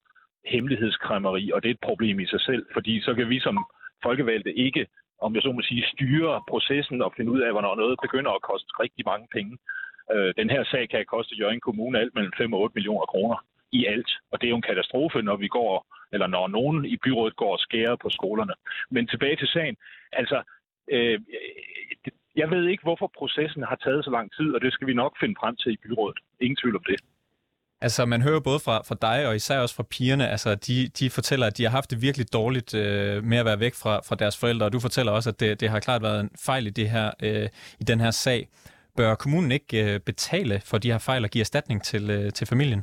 hemmelighedskræmmeri, 0.47 1.51
og 1.55 1.63
det 1.63 1.69
er 1.69 1.75
et 1.75 1.89
problem 1.89 2.21
i 2.21 2.27
sig 2.27 2.41
selv, 2.41 2.67
fordi 2.73 3.01
så 3.01 3.15
kan 3.15 3.29
vi 3.29 3.41
som 3.41 3.57
folkevalgte 4.03 4.53
ikke, 4.55 4.87
om 5.21 5.35
jeg 5.35 5.43
så 5.43 5.53
må 5.53 5.63
sige, 5.63 5.85
styre 5.95 6.43
processen 6.49 7.03
og 7.03 7.13
finde 7.17 7.31
ud 7.31 7.41
af, 7.41 7.53
hvornår 7.53 7.75
noget 7.75 7.99
begynder 8.03 8.31
at 8.31 8.43
koste 8.43 8.71
rigtig 8.81 9.05
mange 9.07 9.27
penge. 9.33 9.59
Øh, 10.13 10.35
den 10.37 10.51
her 10.51 10.65
sag 10.65 10.89
kan 10.89 11.05
koste 11.07 11.35
Jørgen 11.35 11.61
Kommune 11.61 11.99
alt 11.99 12.15
mellem 12.15 12.33
5 12.39 12.53
og 12.53 12.61
8 12.61 12.75
millioner 12.75 13.07
kroner 13.07 13.37
i 13.73 13.87
alt. 13.87 14.11
Og 14.31 14.41
det 14.41 14.47
er 14.47 14.51
jo 14.51 14.57
en 14.57 14.71
katastrofe, 14.71 15.23
når 15.23 15.37
vi 15.37 15.49
går, 15.49 15.87
eller 16.13 16.27
når 16.27 16.49
nogen 16.49 16.85
i 16.85 16.97
byrådet 16.97 17.37
går 17.37 17.53
og 17.53 17.59
skærer 17.59 17.97
på 17.97 18.11
skolerne. 18.11 18.55
Men 18.91 19.07
tilbage 19.07 19.37
til 19.37 19.49
sagen. 19.49 19.77
Altså, 20.13 20.43
øh, 20.91 21.21
jeg 22.37 22.51
ved 22.51 22.65
ikke, 22.69 22.83
hvorfor 22.83 23.11
processen 23.19 23.63
har 23.63 23.77
taget 23.85 24.05
så 24.05 24.11
lang 24.11 24.33
tid, 24.37 24.55
og 24.55 24.61
det 24.61 24.73
skal 24.73 24.87
vi 24.87 24.95
nok 24.95 25.13
finde 25.21 25.37
frem 25.41 25.57
til 25.57 25.73
i 25.73 25.79
byrådet. 25.85 26.19
Ingen 26.41 26.57
tvivl 26.57 26.77
om 26.77 26.85
det. 26.87 27.01
Altså, 27.87 28.07
man 28.07 28.23
hører 28.23 28.41
både 28.41 28.61
fra, 28.67 28.77
fra 28.89 28.97
dig 29.09 29.29
og 29.29 29.37
især 29.37 29.59
også 29.59 29.77
fra 29.77 29.91
pigerne, 29.95 30.29
altså, 30.29 30.51
de, 30.55 30.89
de 30.99 31.11
fortæller, 31.11 31.47
at 31.47 31.59
de 31.59 31.63
har 31.63 31.71
haft 31.71 31.91
det 31.91 32.03
virkelig 32.03 32.27
dårligt 32.33 32.75
øh, 32.75 33.25
med 33.31 33.39
at 33.39 33.47
være 33.51 33.61
væk 33.61 33.75
fra, 33.83 33.95
fra 34.09 34.17
deres 34.23 34.41
forældre, 34.41 34.67
og 34.67 34.73
du 34.73 34.81
fortæller 34.81 35.13
også, 35.13 35.31
at 35.31 35.41
det, 35.41 35.61
det 35.61 35.69
har 35.69 35.81
klart 35.81 36.03
været 36.03 36.21
en 36.21 36.31
fejl 36.47 36.67
i, 36.67 36.71
det 36.71 36.91
her, 36.91 37.11
øh, 37.23 37.49
i 37.83 37.85
den 37.91 38.01
her 38.01 38.11
sag. 38.11 38.41
Bør 38.97 39.15
kommunen 39.15 39.53
ikke 39.53 39.77
øh, 39.85 40.01
betale 40.01 40.61
for 40.71 40.79
de 40.79 40.93
her 40.93 40.99
fejl 41.09 41.25
og 41.25 41.31
give 41.31 41.41
erstatning 41.47 41.83
til, 41.91 42.11
øh, 42.11 42.33
til 42.33 42.47
familien? 42.47 42.83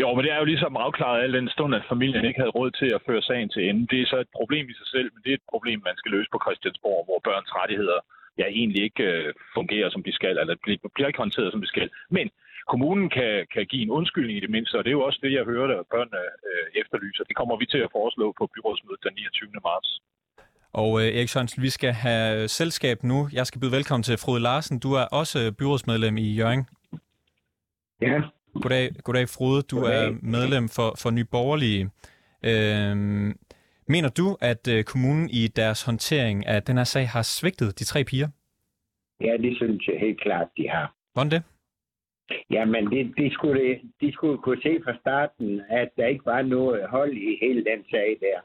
Jo, 0.00 0.08
men 0.14 0.24
det 0.24 0.32
er 0.32 0.38
jo 0.42 0.50
ligesom 0.52 0.76
afklaret 0.76 1.22
al 1.22 1.32
den 1.32 1.48
stund, 1.48 1.74
at 1.74 1.88
familien 1.92 2.24
ikke 2.24 2.40
havde 2.40 2.56
råd 2.58 2.70
til 2.80 2.90
at 2.96 3.04
føre 3.06 3.22
sagen 3.22 3.48
til 3.48 3.62
ende. 3.68 3.86
Det 3.92 3.98
er 4.00 4.06
så 4.06 4.18
et 4.24 4.32
problem 4.38 4.64
i 4.72 4.74
sig 4.80 4.88
selv, 4.94 5.08
men 5.12 5.20
det 5.24 5.30
er 5.30 5.38
et 5.40 5.50
problem, 5.52 5.78
man 5.88 5.96
skal 6.00 6.10
løse 6.16 6.30
på 6.32 6.40
Christiansborg, 6.44 7.04
hvor 7.08 7.20
børns 7.28 7.50
rettigheder 7.60 8.00
ja, 8.38 8.46
egentlig 8.60 8.82
ikke 8.88 9.02
øh, 9.02 9.34
fungerer, 9.54 9.90
som 9.90 10.02
de 10.02 10.12
skal, 10.18 10.34
eller 10.38 10.56
bliver, 10.62 10.78
bliver 10.94 11.08
ikke 11.08 11.24
håndteret, 11.24 11.52
som 11.52 11.60
de 11.60 11.68
skal. 11.74 11.88
Men 12.10 12.26
kommunen 12.72 13.08
kan, 13.16 13.46
kan 13.54 13.66
give 13.72 13.82
en 13.82 13.90
undskyldning 13.98 14.36
i 14.38 14.44
det 14.46 14.50
mindste, 14.50 14.74
og 14.78 14.84
det 14.84 14.90
er 14.90 14.98
jo 15.00 15.06
også 15.08 15.20
det, 15.22 15.32
jeg 15.32 15.44
hørte, 15.44 15.74
at 15.80 15.86
børnene 15.94 16.22
øh, 16.50 16.66
efterlyser. 16.80 17.24
Det 17.24 17.36
kommer 17.36 17.56
vi 17.56 17.66
til 17.66 17.78
at 17.86 17.92
foreslå 17.98 18.26
på 18.38 18.44
byrådsmødet 18.54 19.04
den 19.04 19.14
29. 19.14 19.50
marts. 19.70 19.90
Og 20.72 20.90
øh, 21.00 21.06
Erik 21.16 21.28
Sørensen, 21.28 21.62
vi 21.62 21.70
skal 21.70 21.92
have 21.92 22.48
selskab 22.48 22.98
nu. 23.02 23.28
Jeg 23.32 23.46
skal 23.46 23.60
byde 23.60 23.72
velkommen 23.72 24.02
til 24.02 24.16
Frode 24.24 24.40
Larsen. 24.40 24.78
Du 24.78 24.92
er 24.92 25.04
også 25.20 25.52
byrådsmedlem 25.58 26.16
i 26.16 26.34
Jørgen. 26.40 26.66
Ja. 28.02 28.20
Goddag, 28.62 28.90
goddag 29.04 29.28
Frode. 29.28 29.62
Du 29.62 29.80
Goddag. 29.80 30.06
er 30.06 30.12
medlem 30.22 30.68
for, 30.68 30.94
for 31.02 31.10
Nye 31.10 31.24
Borgerlige. 31.24 31.90
Øhm, 32.44 33.38
mener 33.88 34.10
du, 34.20 34.36
at 34.40 34.68
øh, 34.74 34.84
kommunen 34.84 35.28
i 35.30 35.42
deres 35.60 35.84
håndtering 35.84 36.46
af 36.46 36.62
den 36.62 36.76
her 36.76 36.84
sag 36.84 37.08
har 37.08 37.22
svigtet 37.22 37.78
de 37.78 37.84
tre 37.84 38.04
piger? 38.04 38.28
Ja, 39.20 39.36
det 39.36 39.56
synes 39.56 39.88
jeg 39.88 40.00
helt 40.00 40.20
klart, 40.20 40.48
de 40.56 40.68
har. 40.68 40.94
Hvordan 41.12 41.30
det? 41.30 41.42
Jamen, 42.50 42.90
det, 42.90 43.16
de, 43.18 43.30
skulle, 43.32 43.80
de 44.00 44.12
skulle 44.12 44.38
kunne 44.38 44.62
se 44.62 44.80
fra 44.84 44.94
starten, 45.00 45.62
at 45.68 45.88
der 45.96 46.06
ikke 46.06 46.26
var 46.26 46.42
noget 46.42 46.88
hold 46.88 47.16
i 47.16 47.38
hele 47.40 47.64
den 47.64 47.84
sag 47.90 48.18
der. 48.20 48.38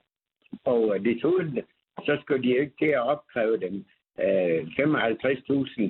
Og 0.64 0.96
øh, 0.96 1.06
desuden, 1.06 1.60
så 2.06 2.18
skulle 2.22 2.44
de 2.44 2.54
jo 2.56 2.62
ikke 2.62 2.78
til 2.80 2.92
at 3.00 3.08
opkræve 3.14 3.58
dem 3.60 3.86
øh, 4.20 4.62
55.000 4.64 5.82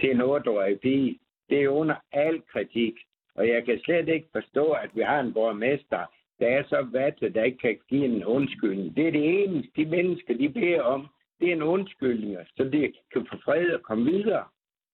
til 0.00 0.10
en 0.10 0.20
8-årig 0.20 0.80
pige. 0.80 1.18
Det 1.48 1.62
er 1.62 1.68
under 1.68 1.96
al 2.12 2.42
kritik. 2.52 2.94
Og 3.34 3.48
jeg 3.48 3.64
kan 3.64 3.80
slet 3.84 4.08
ikke 4.08 4.28
forstå, 4.32 4.64
at 4.72 4.90
vi 4.94 5.02
har 5.02 5.20
en 5.20 5.32
borgmester, 5.32 6.06
der 6.40 6.48
er 6.48 6.62
så 6.68 6.86
vattet, 6.92 7.34
der 7.34 7.42
ikke 7.44 7.58
kan 7.58 7.78
give 7.88 8.04
en 8.04 8.24
undskyldning. 8.24 8.96
Det 8.96 9.06
er 9.06 9.12
det 9.12 9.42
eneste, 9.42 9.72
de 9.76 9.84
mennesker, 9.84 10.34
de 10.34 10.48
beder 10.48 10.82
om. 10.82 11.08
Det 11.40 11.48
er 11.48 11.52
en 11.52 11.62
undskyldning, 11.62 12.36
så 12.56 12.64
de 12.64 12.92
kan 13.12 13.26
få 13.30 13.36
fred 13.44 13.66
og 13.70 13.82
komme 13.82 14.04
videre. 14.04 14.44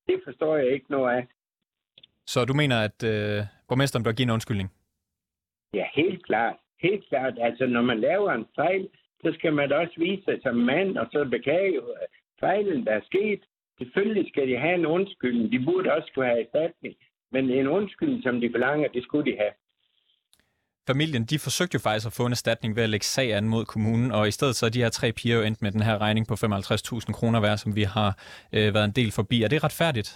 Det 0.07 0.21
forstår 0.25 0.57
jeg 0.57 0.69
ikke 0.69 0.91
noget 0.91 1.17
af. 1.17 1.27
Så 2.27 2.45
du 2.45 2.55
mener, 2.55 2.77
at 2.89 2.99
øh, 3.05 3.45
borgmesteren 3.69 4.05
bør 4.05 4.13
give 4.13 4.25
en 4.25 4.31
undskyldning? 4.31 4.73
Ja, 5.75 5.87
helt 5.95 6.27
klart. 6.27 6.57
Helt 6.81 7.09
klart. 7.09 7.35
Altså, 7.41 7.67
når 7.67 7.83
man 7.83 8.01
laver 8.01 8.33
en 8.33 8.47
fejl, 8.55 8.89
så 9.23 9.33
skal 9.35 9.53
man 9.53 9.69
da 9.69 9.75
også 9.77 9.95
vise 9.97 10.25
sig 10.25 10.39
som 10.43 10.57
mand, 10.57 10.99
og 10.99 11.07
så 11.13 11.29
beklage 11.31 11.77
øh, 11.77 12.07
fejlen, 12.41 12.87
der 12.87 12.93
er 12.93 13.01
sket. 13.05 13.41
Selvfølgelig 13.79 14.29
skal 14.29 14.49
de 14.49 14.57
have 14.57 14.75
en 14.75 14.87
undskyldning. 14.87 15.53
De 15.53 15.65
burde 15.65 15.93
også 15.93 16.11
kunne 16.15 16.27
have 16.27 16.45
erstatning. 16.45 16.95
Men 17.33 17.51
en 17.51 17.67
undskyldning, 17.67 18.23
som 18.23 18.41
de 18.41 18.51
forlanger, 18.51 18.89
det 18.89 19.03
skulle 19.03 19.33
de 19.33 19.37
have. 19.39 19.53
Familien, 20.91 21.25
de 21.25 21.39
forsøgte 21.39 21.75
jo 21.75 21.81
faktisk 21.87 22.07
at 22.07 22.17
få 22.19 22.27
en 22.27 22.33
erstatning 22.33 22.77
ved 22.77 22.83
at 22.83 22.91
lægge 22.91 23.07
sag 23.07 23.29
an 23.35 23.49
mod 23.49 23.65
kommunen, 23.65 24.13
og 24.13 24.29
i 24.29 24.31
stedet 24.31 24.57
så 24.57 24.67
er 24.67 24.71
de 24.71 24.83
her 24.83 24.89
tre 24.89 25.13
piger 25.13 25.37
jo 25.37 25.43
endt 25.43 25.63
med 25.63 25.71
den 25.73 25.83
her 25.83 25.99
regning 25.99 26.27
på 26.27 26.35
55.000 26.35 27.13
kroner 27.13 27.41
hver, 27.41 27.57
som 27.57 27.77
vi 27.77 27.83
har 27.83 28.11
øh, 28.57 28.75
været 28.75 28.85
en 28.85 28.97
del 29.01 29.13
forbi. 29.13 29.43
Er 29.43 29.49
det 29.49 29.65
retfærdigt? 29.65 30.11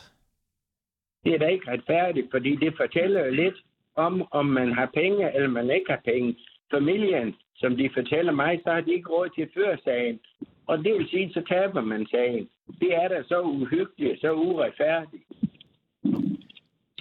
Det 1.24 1.35
er 1.35 1.38
da 1.38 1.46
ikke 1.46 1.70
retfærdigt, 1.70 2.26
fordi 2.30 2.56
det 2.56 2.72
fortæller 2.76 3.24
jo 3.26 3.33
lidt 3.33 3.59
om, 3.96 4.14
om 4.30 4.46
man 4.46 4.72
har 4.72 4.88
penge, 4.94 5.35
eller 5.35 5.48
man 5.48 5.70
ikke 5.70 5.90
har 5.90 6.02
penge. 6.04 6.37
Familien, 6.74 7.35
som 7.56 7.76
de 7.76 7.90
fortæller 7.94 8.33
mig, 8.33 8.61
så 8.64 8.70
har 8.72 8.80
de 8.80 8.94
ikke 8.94 9.09
råd 9.09 9.28
til 9.35 9.42
at 9.42 9.54
føre 9.56 9.76
sagen. 9.85 10.20
Og 10.66 10.78
det 10.78 10.92
vil 10.94 11.09
sige, 11.11 11.33
så 11.33 11.42
taber 11.48 11.80
man 11.80 12.06
sagen. 12.11 12.48
Det 12.80 12.90
er 13.02 13.09
da 13.09 13.22
så 13.22 13.40
uhyggeligt, 13.40 14.20
så 14.20 14.33
uretfærdigt. 14.33 15.24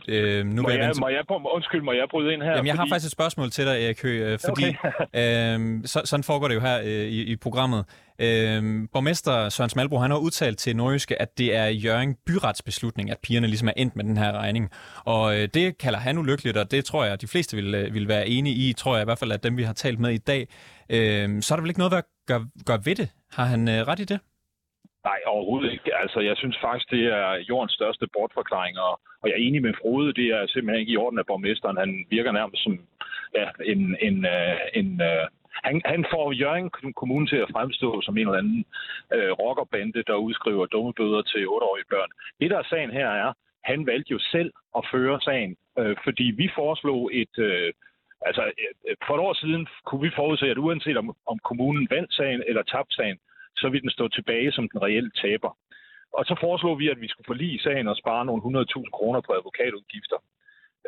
Øh, 0.10 0.46
nu 0.46 0.62
Må 0.62 0.70
jeg 0.70 0.80
jeg, 0.80 0.92
må 1.00 1.08
jeg, 1.08 1.24
undskyld, 1.54 1.82
må 1.82 1.92
jeg 1.92 2.06
bryde 2.12 2.34
ind 2.34 2.42
her? 2.42 2.50
Jamen, 2.52 2.66
jeg 2.66 2.74
har 2.74 2.82
fordi- 2.82 2.90
faktisk 2.90 3.06
et 3.08 3.12
spørgsmål 3.12 3.52
til 3.52 3.66
dig, 3.66 3.84
Erik 3.86 4.02
Høgh, 4.02 4.32
øh, 4.32 4.40
fordi 4.48 4.76
okay. 5.14 5.56
øh, 5.56 5.82
så, 5.86 6.02
sådan 6.06 6.24
foregår 6.24 6.48
det 6.48 6.56
jo 6.56 6.60
her 6.60 6.80
øh, 6.80 6.88
i, 6.90 7.22
i 7.24 7.36
programmet. 7.36 7.86
Øh, 8.22 8.64
borgmester 8.94 9.50
Søren 9.50 9.70
Smalbro, 9.70 9.98
han 9.98 10.12
har 10.12 10.18
udtalt 10.18 10.58
til 10.60 10.76
Nordjyske, 10.76 11.22
at 11.22 11.38
det 11.38 11.56
er 11.56 11.66
Jørgen 11.68 12.16
byretsbeslutning, 12.26 13.12
at 13.12 13.18
pigerne 13.24 13.48
ligesom 13.48 13.68
er 13.68 13.74
endt 13.78 13.96
med 13.96 14.04
den 14.04 14.18
her 14.18 14.32
regning. 14.32 14.70
Og 15.06 15.40
øh, 15.40 15.48
det 15.54 15.78
kalder 15.78 16.00
han 16.00 16.18
ulykkeligt, 16.18 16.58
og 16.58 16.72
det 16.72 16.86
tror 16.86 17.04
jeg, 17.04 17.14
at 17.14 17.22
de 17.22 17.28
fleste 17.28 17.56
vil, 17.56 17.76
øh, 17.76 17.94
vil 17.94 18.08
være 18.08 18.28
enige 18.28 18.56
i, 18.56 18.74
tror 18.74 18.96
jeg 18.96 19.02
i 19.02 19.06
hvert 19.06 19.20
fald, 19.20 19.32
at 19.32 19.44
dem, 19.44 19.58
vi 19.58 19.64
har 19.64 19.74
talt 19.74 20.00
med 20.00 20.12
i 20.12 20.18
dag. 20.18 20.48
Øh, 20.90 21.42
så 21.42 21.54
er 21.54 21.56
der 21.56 21.62
vel 21.62 21.70
ikke 21.70 21.80
noget, 21.80 21.92
der 21.92 22.02
gør, 22.28 22.40
gør 22.66 22.78
ved 22.78 22.96
det? 22.96 23.10
Har 23.32 23.46
han 23.46 23.68
øh, 23.68 23.88
ret 23.88 24.00
i 24.00 24.04
det? 24.04 24.20
Nej, 25.04 25.20
overhovedet 25.26 25.72
ikke. 25.72 25.96
Altså, 26.02 26.20
jeg 26.20 26.38
synes 26.38 26.58
faktisk, 26.62 26.92
det 26.92 27.04
er 27.06 27.44
jordens 27.50 27.74
største 27.74 28.08
bortforklaring, 28.14 28.80
og, 28.80 29.00
og 29.22 29.26
jeg 29.30 29.36
er 29.36 29.48
enig 29.48 29.62
med 29.62 29.74
Frode, 29.82 30.14
det 30.14 30.28
er 30.28 30.48
simpelthen 30.48 30.80
ikke 30.80 30.92
i 30.94 30.98
orden 30.98 31.20
af 31.20 31.26
borgmesteren. 31.26 31.78
Han 31.78 32.06
virker 32.10 32.32
nærmest 32.32 32.64
som 32.64 32.80
ja, 33.36 33.48
en... 33.66 33.98
en, 34.02 34.26
øh, 34.26 34.60
en 34.74 35.02
øh, 35.02 35.28
han, 35.64 35.82
han 35.86 36.06
får 36.14 36.32
Jørgen 36.32 36.70
Kommune 36.94 37.28
til 37.28 37.36
at 37.36 37.52
fremstå 37.52 38.02
som 38.02 38.18
en 38.18 38.28
eller 38.28 38.44
anden 38.44 38.66
øh, 39.14 39.32
rockerbande, 39.32 40.04
der 40.08 40.16
udskriver 40.16 40.66
dumme 40.66 40.94
bøder 40.94 41.22
til 41.22 41.46
8-årige 41.46 41.90
børn. 41.90 42.10
Det, 42.40 42.50
der 42.52 42.58
er 42.58 42.70
sagen 42.70 42.92
her, 42.92 43.10
er, 43.10 43.34
han 43.64 43.86
valgte 43.86 44.12
jo 44.12 44.20
selv 44.20 44.52
at 44.78 44.84
føre 44.92 45.22
sagen, 45.22 45.56
øh, 45.80 45.96
fordi 46.04 46.24
vi 46.24 46.50
foreslog 46.56 47.10
et... 47.14 47.36
Øh, 47.38 47.74
altså, 48.22 48.44
øh, 48.88 48.96
for 49.08 49.14
et 49.16 49.22
år 49.28 49.34
siden 49.34 49.68
kunne 49.86 50.02
vi 50.02 50.12
forudse, 50.16 50.46
at 50.46 50.58
uanset 50.58 50.98
om, 50.98 51.16
om 51.28 51.40
kommunen 51.40 51.88
vandt 51.90 52.14
sagen 52.14 52.44
eller 52.48 52.64
tabte 52.64 52.96
sagen, 52.96 53.18
så 53.58 53.70
vil 53.70 53.82
den 53.82 53.90
stå 53.90 54.08
tilbage 54.08 54.52
som 54.52 54.70
den 54.74 54.82
reelle 54.82 55.12
taber. 55.22 55.58
Og 56.14 56.26
så 56.26 56.36
foreslog 56.42 56.80
vi, 56.80 56.90
at 56.90 57.02
vi 57.02 57.08
skulle 57.08 57.26
forlige 57.32 57.60
sagen 57.60 57.88
og 57.88 57.96
spare 57.98 58.26
nogle 58.26 58.42
100.000 58.60 58.90
kroner 58.98 59.22
på 59.22 59.32
advokatudgifter. 59.38 60.20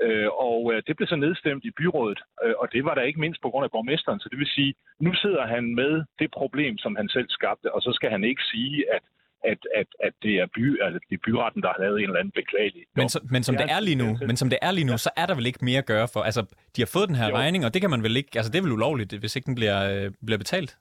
Øh, 0.06 0.30
og 0.48 0.74
øh, 0.74 0.84
det 0.88 0.96
blev 0.98 1.08
så 1.08 1.16
nedstemt 1.16 1.64
i 1.66 1.72
byrådet, 1.80 2.20
øh, 2.46 2.54
og 2.62 2.68
det 2.74 2.86
var 2.86 2.94
der 2.96 3.02
ikke 3.02 3.20
mindst 3.20 3.42
på 3.42 3.50
grund 3.50 3.64
af 3.64 3.72
borgmesteren. 3.72 4.20
Så 4.20 4.28
det 4.32 4.38
vil 4.40 4.48
sige, 4.58 4.74
nu 5.00 5.14
sidder 5.14 5.46
han 5.48 5.76
med 5.76 6.04
det 6.20 6.30
problem, 6.32 6.78
som 6.78 6.96
han 6.96 7.10
selv 7.10 7.30
skabte, 7.30 7.74
og 7.76 7.82
så 7.82 7.92
skal 7.94 8.10
han 8.10 8.24
ikke 8.24 8.42
sige, 8.54 8.94
at 8.96 9.02
at, 9.44 9.58
at, 9.76 9.88
at 10.04 10.14
det, 10.24 10.34
er 10.36 10.48
by, 10.56 10.82
altså 10.82 11.00
det 11.10 11.16
er 11.16 11.22
byretten, 11.26 11.62
der 11.62 11.68
har 11.68 11.80
lavet 11.84 11.98
en 11.98 12.04
eller 12.04 12.20
anden 12.20 12.32
beklagelig. 12.32 12.84
Men, 12.96 13.10
så, 13.10 13.20
men 13.32 13.44
som 13.44 13.56
Det 13.58 13.72
er- 13.72 13.80
lige 13.80 13.96
nu, 13.96 14.18
men 14.28 14.38
som 14.38 14.50
det 14.50 14.60
er 14.62 14.72
lige 14.72 14.86
nu, 14.86 14.98
så 14.98 15.10
er 15.18 15.26
der 15.26 15.36
vel 15.36 15.46
ikke 15.46 15.66
mere 15.66 15.78
at 15.78 15.86
gøre 15.86 16.08
for. 16.14 16.20
Altså, 16.20 16.42
de 16.76 16.82
har 16.82 16.90
fået 16.94 17.08
den 17.08 17.16
her 17.16 17.30
Jo. 17.30 17.36
regning, 17.36 17.66
og 17.66 17.74
det 17.74 17.82
kan 17.82 17.90
man 17.90 18.04
vel 18.04 18.18
ikke. 18.18 18.30
Altså, 18.36 18.52
det 18.52 18.58
er 18.58 18.64
vel 18.64 18.72
ulovligt, 18.72 19.14
hvis 19.14 19.36
ikke 19.36 19.46
den 19.46 19.56
bliver, 19.56 19.78
øh, 20.06 20.12
bliver 20.26 20.38
betalt. 20.38 20.78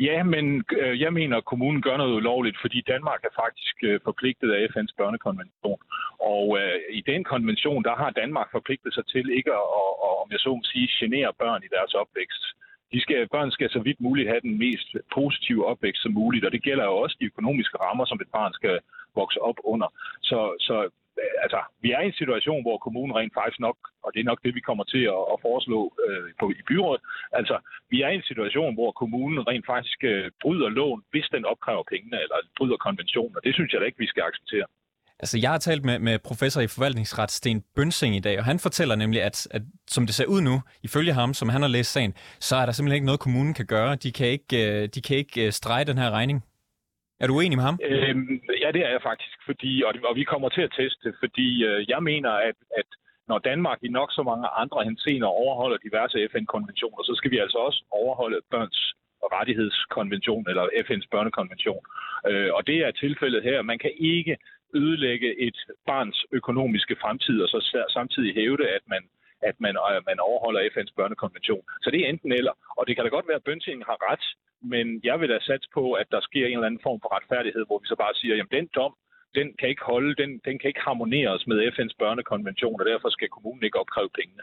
Ja, 0.00 0.22
men 0.22 0.64
øh, 0.80 1.00
jeg 1.00 1.12
mener, 1.12 1.36
at 1.36 1.44
kommunen 1.44 1.82
gør 1.82 1.96
noget 1.96 2.14
ulovligt, 2.14 2.58
fordi 2.60 2.80
Danmark 2.80 3.20
er 3.24 3.34
faktisk 3.42 3.76
øh, 3.82 4.00
forpligtet 4.04 4.50
af 4.52 4.66
FN's 4.72 4.94
børnekonvention. 4.96 5.80
Og 6.34 6.58
øh, 6.60 6.78
i 6.90 7.00
den 7.00 7.24
konvention, 7.24 7.84
der 7.84 7.94
har 7.96 8.10
Danmark 8.10 8.48
forpligtet 8.50 8.94
sig 8.94 9.06
til 9.06 9.30
ikke 9.38 9.52
at, 9.60 9.66
at, 9.80 9.92
at 10.06 10.14
om 10.22 10.28
jeg 10.30 10.40
så 10.40 10.48
må 10.54 10.62
sige, 10.64 10.88
genere 11.00 11.32
børn 11.42 11.62
i 11.62 11.72
deres 11.76 11.94
opvækst. 11.94 12.44
De 12.92 13.00
skal, 13.00 13.28
børn 13.28 13.50
skal 13.50 13.70
så 13.70 13.80
vidt 13.80 14.00
muligt 14.00 14.28
have 14.28 14.40
den 14.40 14.58
mest 14.58 14.88
positive 15.14 15.66
opvækst 15.66 16.02
som 16.02 16.12
muligt, 16.12 16.44
og 16.44 16.52
det 16.52 16.62
gælder 16.62 16.84
jo 16.84 16.96
også 16.96 17.16
de 17.20 17.30
økonomiske 17.32 17.78
rammer, 17.78 18.04
som 18.04 18.20
et 18.20 18.30
barn 18.32 18.52
skal 18.52 18.78
vokse 19.14 19.40
op 19.40 19.58
under. 19.64 19.88
Så, 20.22 20.56
så 20.60 20.76
altså, 21.44 21.60
vi 21.82 21.88
er 21.96 22.00
i 22.00 22.10
en 22.10 22.20
situation, 22.22 22.62
hvor 22.66 22.78
kommunen 22.78 23.16
rent 23.16 23.34
faktisk 23.38 23.60
nok, 23.66 23.78
og 24.04 24.08
det 24.14 24.20
er 24.20 24.30
nok 24.30 24.40
det, 24.44 24.54
vi 24.54 24.66
kommer 24.68 24.84
til 24.84 25.02
at, 25.16 25.22
at 25.32 25.38
foreslå 25.46 25.80
øh, 26.04 26.28
på, 26.40 26.46
i 26.60 26.62
byrådet, 26.68 27.02
altså, 27.32 27.56
vi 27.92 27.96
er 28.02 28.08
i 28.10 28.18
en 28.20 28.28
situation, 28.30 28.74
hvor 28.78 28.90
kommunen 29.00 29.48
rent 29.50 29.66
faktisk 29.74 29.98
øh, 30.12 30.30
bryder 30.42 30.68
lån, 30.68 31.02
hvis 31.12 31.28
den 31.34 31.44
opkræver 31.52 31.84
pengene, 31.92 32.18
eller 32.24 32.38
bryder 32.58 32.76
konventionen, 32.86 33.36
og 33.36 33.42
det 33.44 33.54
synes 33.54 33.72
jeg 33.72 33.80
da 33.80 33.86
ikke, 33.86 34.04
vi 34.04 34.12
skal 34.12 34.22
acceptere. 34.30 34.66
Altså, 35.20 35.38
jeg 35.38 35.50
har 35.50 35.58
talt 35.58 35.84
med, 35.84 35.98
med 35.98 36.18
professor 36.18 36.60
i 36.60 36.66
forvaltningsret 36.66 37.30
Sten 37.30 37.64
Bønsing 37.76 38.16
i 38.16 38.20
dag, 38.20 38.38
og 38.38 38.44
han 38.44 38.58
fortæller 38.58 38.96
nemlig, 38.96 39.22
at, 39.22 39.48
at 39.50 39.62
som 39.88 40.06
det 40.06 40.14
ser 40.14 40.26
ud 40.26 40.40
nu, 40.40 40.62
ifølge 40.82 41.12
ham, 41.12 41.34
som 41.34 41.48
han 41.48 41.62
har 41.62 41.68
læst 41.68 41.92
sagen, 41.92 42.14
så 42.40 42.56
er 42.56 42.64
der 42.66 42.72
simpelthen 42.72 42.94
ikke 42.94 43.06
noget, 43.06 43.20
kommunen 43.20 43.54
kan 43.54 43.66
gøre. 43.66 43.94
De 43.94 44.12
kan 44.12 44.26
ikke, 44.26 44.82
øh, 44.82 44.88
de 44.94 45.00
kan 45.02 45.16
ikke 45.16 45.46
øh, 45.46 45.52
strege 45.52 45.84
den 45.84 45.98
her 45.98 46.10
regning. 46.10 46.44
Er 47.20 47.26
du 47.26 47.40
enig 47.40 47.58
med 47.58 47.66
ham? 47.68 47.78
Øhm, 47.90 48.40
ja, 48.62 48.68
det 48.76 48.82
er 48.86 48.90
jeg 48.96 49.02
faktisk, 49.10 49.38
fordi, 49.48 49.82
og, 49.86 49.92
og 50.08 50.16
vi 50.16 50.24
kommer 50.24 50.48
til 50.48 50.62
at 50.62 50.74
teste, 50.80 51.14
fordi 51.22 51.64
øh, 51.68 51.80
jeg 51.88 52.02
mener, 52.02 52.30
at, 52.30 52.58
at 52.80 52.88
når 53.30 53.38
Danmark 53.38 53.78
i 53.82 53.88
nok 53.88 54.10
så 54.12 54.22
mange 54.22 54.48
andre 54.62 54.84
hensener 54.84 55.26
overholder 55.26 55.78
diverse 55.86 56.28
FN-konventioner, 56.32 57.02
så 57.02 57.14
skal 57.16 57.30
vi 57.30 57.38
altså 57.38 57.58
også 57.58 57.80
overholde 57.90 58.40
børns 58.50 58.94
rettighedskonvention 59.36 60.44
eller 60.50 60.64
FN's 60.86 61.08
børnekonvention. 61.10 61.82
Øh, 62.28 62.50
og 62.56 62.66
det 62.66 62.78
er 62.86 62.90
tilfældet 62.90 63.42
her. 63.42 63.62
Man 63.62 63.78
kan 63.78 63.92
ikke 63.98 64.36
ødelægge 64.74 65.40
et 65.46 65.58
barns 65.86 66.18
økonomiske 66.32 66.96
fremtid 67.02 67.42
og 67.42 67.48
så 67.48 67.84
samtidig 67.98 68.34
hævde, 68.34 68.68
at 68.68 68.84
man 68.86 69.02
at 69.48 69.56
man, 69.64 69.74
at 69.98 70.04
man 70.10 70.18
overholder 70.28 70.60
FN's 70.72 70.92
børnekonvention. 70.98 71.62
Så 71.82 71.88
det 71.90 72.00
er 72.00 72.08
enten 72.08 72.32
eller. 72.32 72.54
Og 72.78 72.82
det 72.86 72.92
kan 72.94 73.04
da 73.04 73.10
godt 73.16 73.28
være, 73.28 73.40
at 73.40 73.48
Bønting 73.48 73.78
har 73.90 73.98
ret, 74.10 74.24
men 74.72 74.86
jeg 75.08 75.16
vil 75.20 75.28
da 75.28 75.38
satse 75.40 75.68
på, 75.78 75.84
at 75.92 76.06
der 76.14 76.20
sker 76.28 76.46
en 76.46 76.52
eller 76.52 76.70
anden 76.70 76.86
form 76.88 77.00
for 77.02 77.10
retfærdighed, 77.16 77.62
hvor 77.66 77.78
vi 77.82 77.86
så 77.86 77.96
bare 78.04 78.14
siger, 78.20 78.34
jamen 78.36 78.56
den 78.58 78.66
dom, 78.78 78.92
den 79.38 79.46
kan 79.58 79.68
ikke 79.68 79.84
holde, 79.92 80.12
den, 80.22 80.30
den 80.46 80.54
kan 80.58 80.68
ikke 80.68 80.86
harmoneres 80.88 81.46
med 81.46 81.58
FN's 81.74 81.96
børnekonvention, 82.02 82.80
og 82.80 82.86
derfor 82.86 83.08
skal 83.08 83.28
kommunen 83.28 83.64
ikke 83.64 83.80
opkræve 83.82 84.10
pengene. 84.18 84.42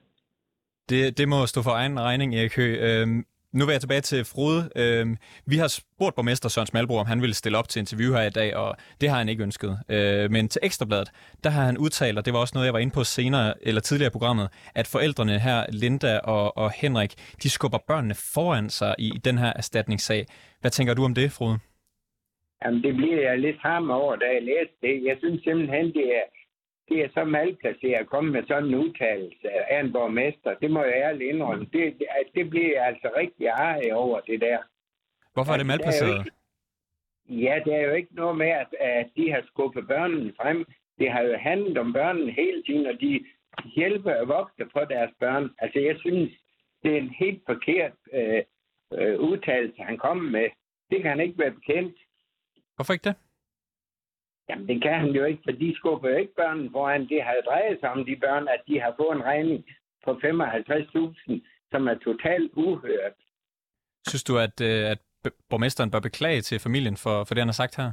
Det, 0.90 1.18
det 1.18 1.28
må 1.34 1.46
stå 1.46 1.60
for 1.68 1.76
egen 1.82 2.00
regning, 2.00 2.36
Erik 2.36 2.56
Høgh. 2.56 2.78
Øhm, 2.88 3.26
nu 3.56 3.66
vil 3.66 3.74
jeg 3.74 3.82
tilbage 3.82 4.02
til 4.02 4.26
Frode. 4.34 4.60
Øhm, 4.82 5.18
vi 5.52 5.56
har 5.56 5.68
spurgt 5.68 6.16
borgmester 6.16 6.50
Søren 6.50 6.68
Smalbro, 6.68 6.96
om 6.98 7.06
han 7.06 7.22
ville 7.22 7.36
stille 7.36 7.58
op 7.58 7.70
til 7.70 7.80
interview 7.80 8.14
her 8.14 8.26
i 8.32 8.36
dag, 8.42 8.56
og 8.56 8.76
det 9.02 9.10
har 9.10 9.18
han 9.18 9.30
ikke 9.30 9.44
ønsket. 9.44 9.74
Øh, 9.90 10.32
men 10.32 10.48
til 10.48 10.62
Ekstrabladet, 10.64 11.10
der 11.44 11.50
har 11.50 11.64
han 11.70 11.78
udtalt, 11.78 12.18
og 12.18 12.26
det 12.26 12.34
var 12.34 12.40
også 12.40 12.52
noget, 12.56 12.66
jeg 12.66 12.74
var 12.74 12.80
inde 12.80 12.94
på 12.94 13.04
senere, 13.04 13.54
eller 13.68 13.82
tidligere 13.82 14.12
i 14.12 14.18
programmet, 14.18 14.48
at 14.76 14.88
forældrene 14.88 15.40
her, 15.40 15.66
Linda 15.70 16.14
og, 16.18 16.58
og 16.58 16.72
Henrik, 16.72 17.12
de 17.44 17.50
skubber 17.50 17.78
børnene 17.88 18.16
foran 18.34 18.70
sig 18.70 18.96
i 19.00 19.10
den 19.26 19.38
her 19.38 19.54
erstatningssag. 19.56 20.26
Hvad 20.62 20.72
tænker 20.72 20.94
du 20.94 21.04
om 21.04 21.16
det, 21.16 21.32
Frode? 21.32 21.58
Jamen, 22.62 22.84
det 22.84 22.96
bliver 22.96 23.22
jeg 23.30 23.40
lidt 23.40 23.60
ham 23.62 23.90
over, 23.90 24.16
da 24.16 24.26
jeg 24.36 24.44
læste 24.52 24.76
det. 24.82 24.96
Jeg 25.10 25.16
synes 25.20 25.44
simpelthen, 25.44 25.86
det 25.98 26.08
er, 26.20 26.26
det 26.90 26.98
er 27.04 27.10
så 27.14 27.24
malplaceret 27.24 28.02
at 28.04 28.08
komme 28.08 28.32
med 28.32 28.44
sådan 28.48 28.70
en 28.70 28.76
udtalelse 28.76 29.50
af 29.72 29.80
en 29.80 29.92
borgmester. 29.94 30.56
Det 30.62 30.72
må 30.72 30.84
jeg 30.84 30.94
ærligt 30.96 31.30
indrømme. 31.34 31.66
Det, 31.74 31.98
det, 32.36 32.50
bliver 32.50 32.72
jeg 32.76 32.86
altså 32.86 33.10
rigtig 33.18 33.50
arg 33.50 33.94
over, 33.94 34.20
det 34.20 34.42
der. 34.42 34.58
Hvorfor 35.34 35.52
er 35.54 35.58
det 35.58 35.72
altså, 35.72 35.74
malplaceret? 35.74 36.30
Ja, 37.30 37.60
det 37.66 37.74
er 37.74 37.82
jo 37.82 37.94
ikke 37.94 38.16
noget 38.16 38.38
med, 38.38 38.48
at, 38.48 38.68
at 38.80 39.08
de 39.18 39.32
har 39.32 39.44
skubbet 39.48 39.88
børnene 39.88 40.34
frem. 40.42 40.66
Det 41.00 41.12
har 41.12 41.22
jo 41.22 41.38
handlet 41.38 41.78
om 41.78 41.94
børnene 41.94 42.32
hele 42.32 42.64
tiden, 42.64 42.86
og 42.88 43.02
de 43.02 43.26
hjælper 43.76 44.26
voksne 44.26 44.66
på 44.74 44.80
deres 44.90 45.12
børn. 45.20 45.50
Altså, 45.60 45.80
jeg 45.80 45.96
synes, 46.00 46.32
det 46.84 46.92
er 46.94 46.98
en 46.98 47.16
helt 47.20 47.42
forkert 47.46 47.94
øh, 48.14 48.44
øh, 48.94 49.20
udtalelse, 49.20 49.82
han 49.82 49.98
kommer 49.98 50.30
med. 50.30 50.50
Det 50.90 51.02
kan 51.02 51.10
han 51.10 51.20
ikke 51.20 51.40
være 51.40 51.52
bekendt. 51.52 51.98
Hvorfor 52.76 52.94
ikke 52.94 53.10
det? 53.10 53.16
Jamen, 54.50 54.68
det 54.68 54.82
kan 54.82 54.94
han 54.94 55.10
jo 55.10 55.24
ikke, 55.24 55.42
for 55.46 55.52
de 55.52 55.76
skubber 55.76 56.10
jo 56.10 56.16
ikke 56.16 56.36
børnene 56.36 56.70
foran. 56.72 57.10
Det 57.10 57.24
har 57.24 57.34
jo 57.34 57.42
drejet 57.46 57.80
sig 57.80 57.90
om 57.90 58.06
de 58.06 58.16
børn, 58.16 58.48
at 58.48 58.62
de 58.68 58.80
har 58.80 58.94
fået 58.98 59.16
en 59.16 59.24
regning 59.24 59.66
på 60.06 60.12
55.000, 60.12 61.42
som 61.72 61.88
er 61.88 61.98
totalt 62.08 62.52
uhørt. 62.54 63.14
Synes 64.08 64.24
du, 64.24 64.38
at, 64.38 64.62
øh, 64.62 64.92
at 64.92 65.00
borgmesteren 65.50 65.92
bør 65.92 66.00
beklage 66.00 66.42
til 66.42 66.60
familien 66.60 66.98
for, 66.98 67.24
for 67.24 67.34
det, 67.34 67.42
han 67.42 67.48
har 67.48 67.62
sagt 67.64 67.76
her? 67.76 67.92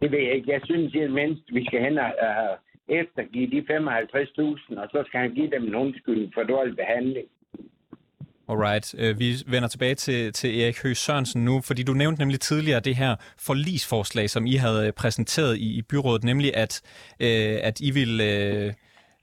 Det 0.00 0.10
ved 0.12 0.18
jeg 0.18 0.34
ikke. 0.34 0.52
Jeg 0.52 0.60
synes, 0.64 0.94
at 0.94 1.10
mindst 1.10 1.44
vi 1.52 1.64
skal 1.66 1.80
hen 1.80 1.98
og 1.98 2.12
uh, 2.28 2.54
eftergive 2.88 3.50
de 3.50 3.60
55.000, 3.60 4.80
og 4.80 4.88
så 4.92 5.04
skal 5.06 5.20
han 5.20 5.34
give 5.34 5.50
dem 5.50 5.64
en 5.64 5.74
undskyldning 5.74 6.34
for 6.34 6.42
dårlig 6.42 6.76
behandling. 6.76 7.28
Alright. 8.48 8.94
Øh, 8.98 9.18
vi 9.18 9.42
vender 9.46 9.68
tilbage 9.68 9.94
til, 9.94 10.32
til 10.32 10.60
Erik 10.60 10.82
Høgh 10.82 10.96
Sørensen 10.96 11.44
nu, 11.44 11.60
fordi 11.60 11.82
du 11.82 11.92
nævnte 11.92 12.20
nemlig 12.20 12.40
tidligere 12.40 12.80
det 12.80 12.96
her 12.96 13.16
forlisforslag, 13.38 14.30
som 14.30 14.46
I 14.46 14.54
havde 14.54 14.86
øh, 14.86 14.92
præsenteret 14.92 15.56
i, 15.56 15.72
i 15.72 15.82
byrådet, 15.82 16.24
nemlig 16.24 16.56
at, 16.56 16.80
øh, 17.20 17.58
at 17.62 17.80
I 17.80 17.90
ville 17.90 18.24
øh, 18.24 18.72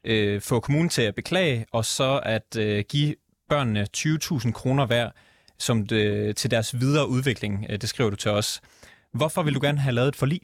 øh, 0.03 0.41
få 0.41 0.59
kommunen 0.59 0.89
til 0.89 1.01
at 1.01 1.15
beklage, 1.15 1.65
og 1.71 1.85
så 1.85 2.19
at 2.23 2.57
øh, 2.57 2.83
give 2.89 3.15
børnene 3.49 3.87
20.000 3.97 4.51
kroner 4.51 4.85
hver 4.85 5.09
som 5.59 5.87
det, 5.87 6.37
til 6.37 6.51
deres 6.51 6.79
videre 6.79 7.09
udvikling. 7.09 7.67
Det 7.81 7.89
skriver 7.89 8.09
du 8.09 8.15
til 8.15 8.31
os. 8.31 8.61
Hvorfor 9.13 9.43
vil 9.43 9.55
du 9.55 9.59
gerne 9.61 9.79
have 9.79 9.95
lavet 9.95 10.07
et 10.07 10.15
forlig? 10.15 10.41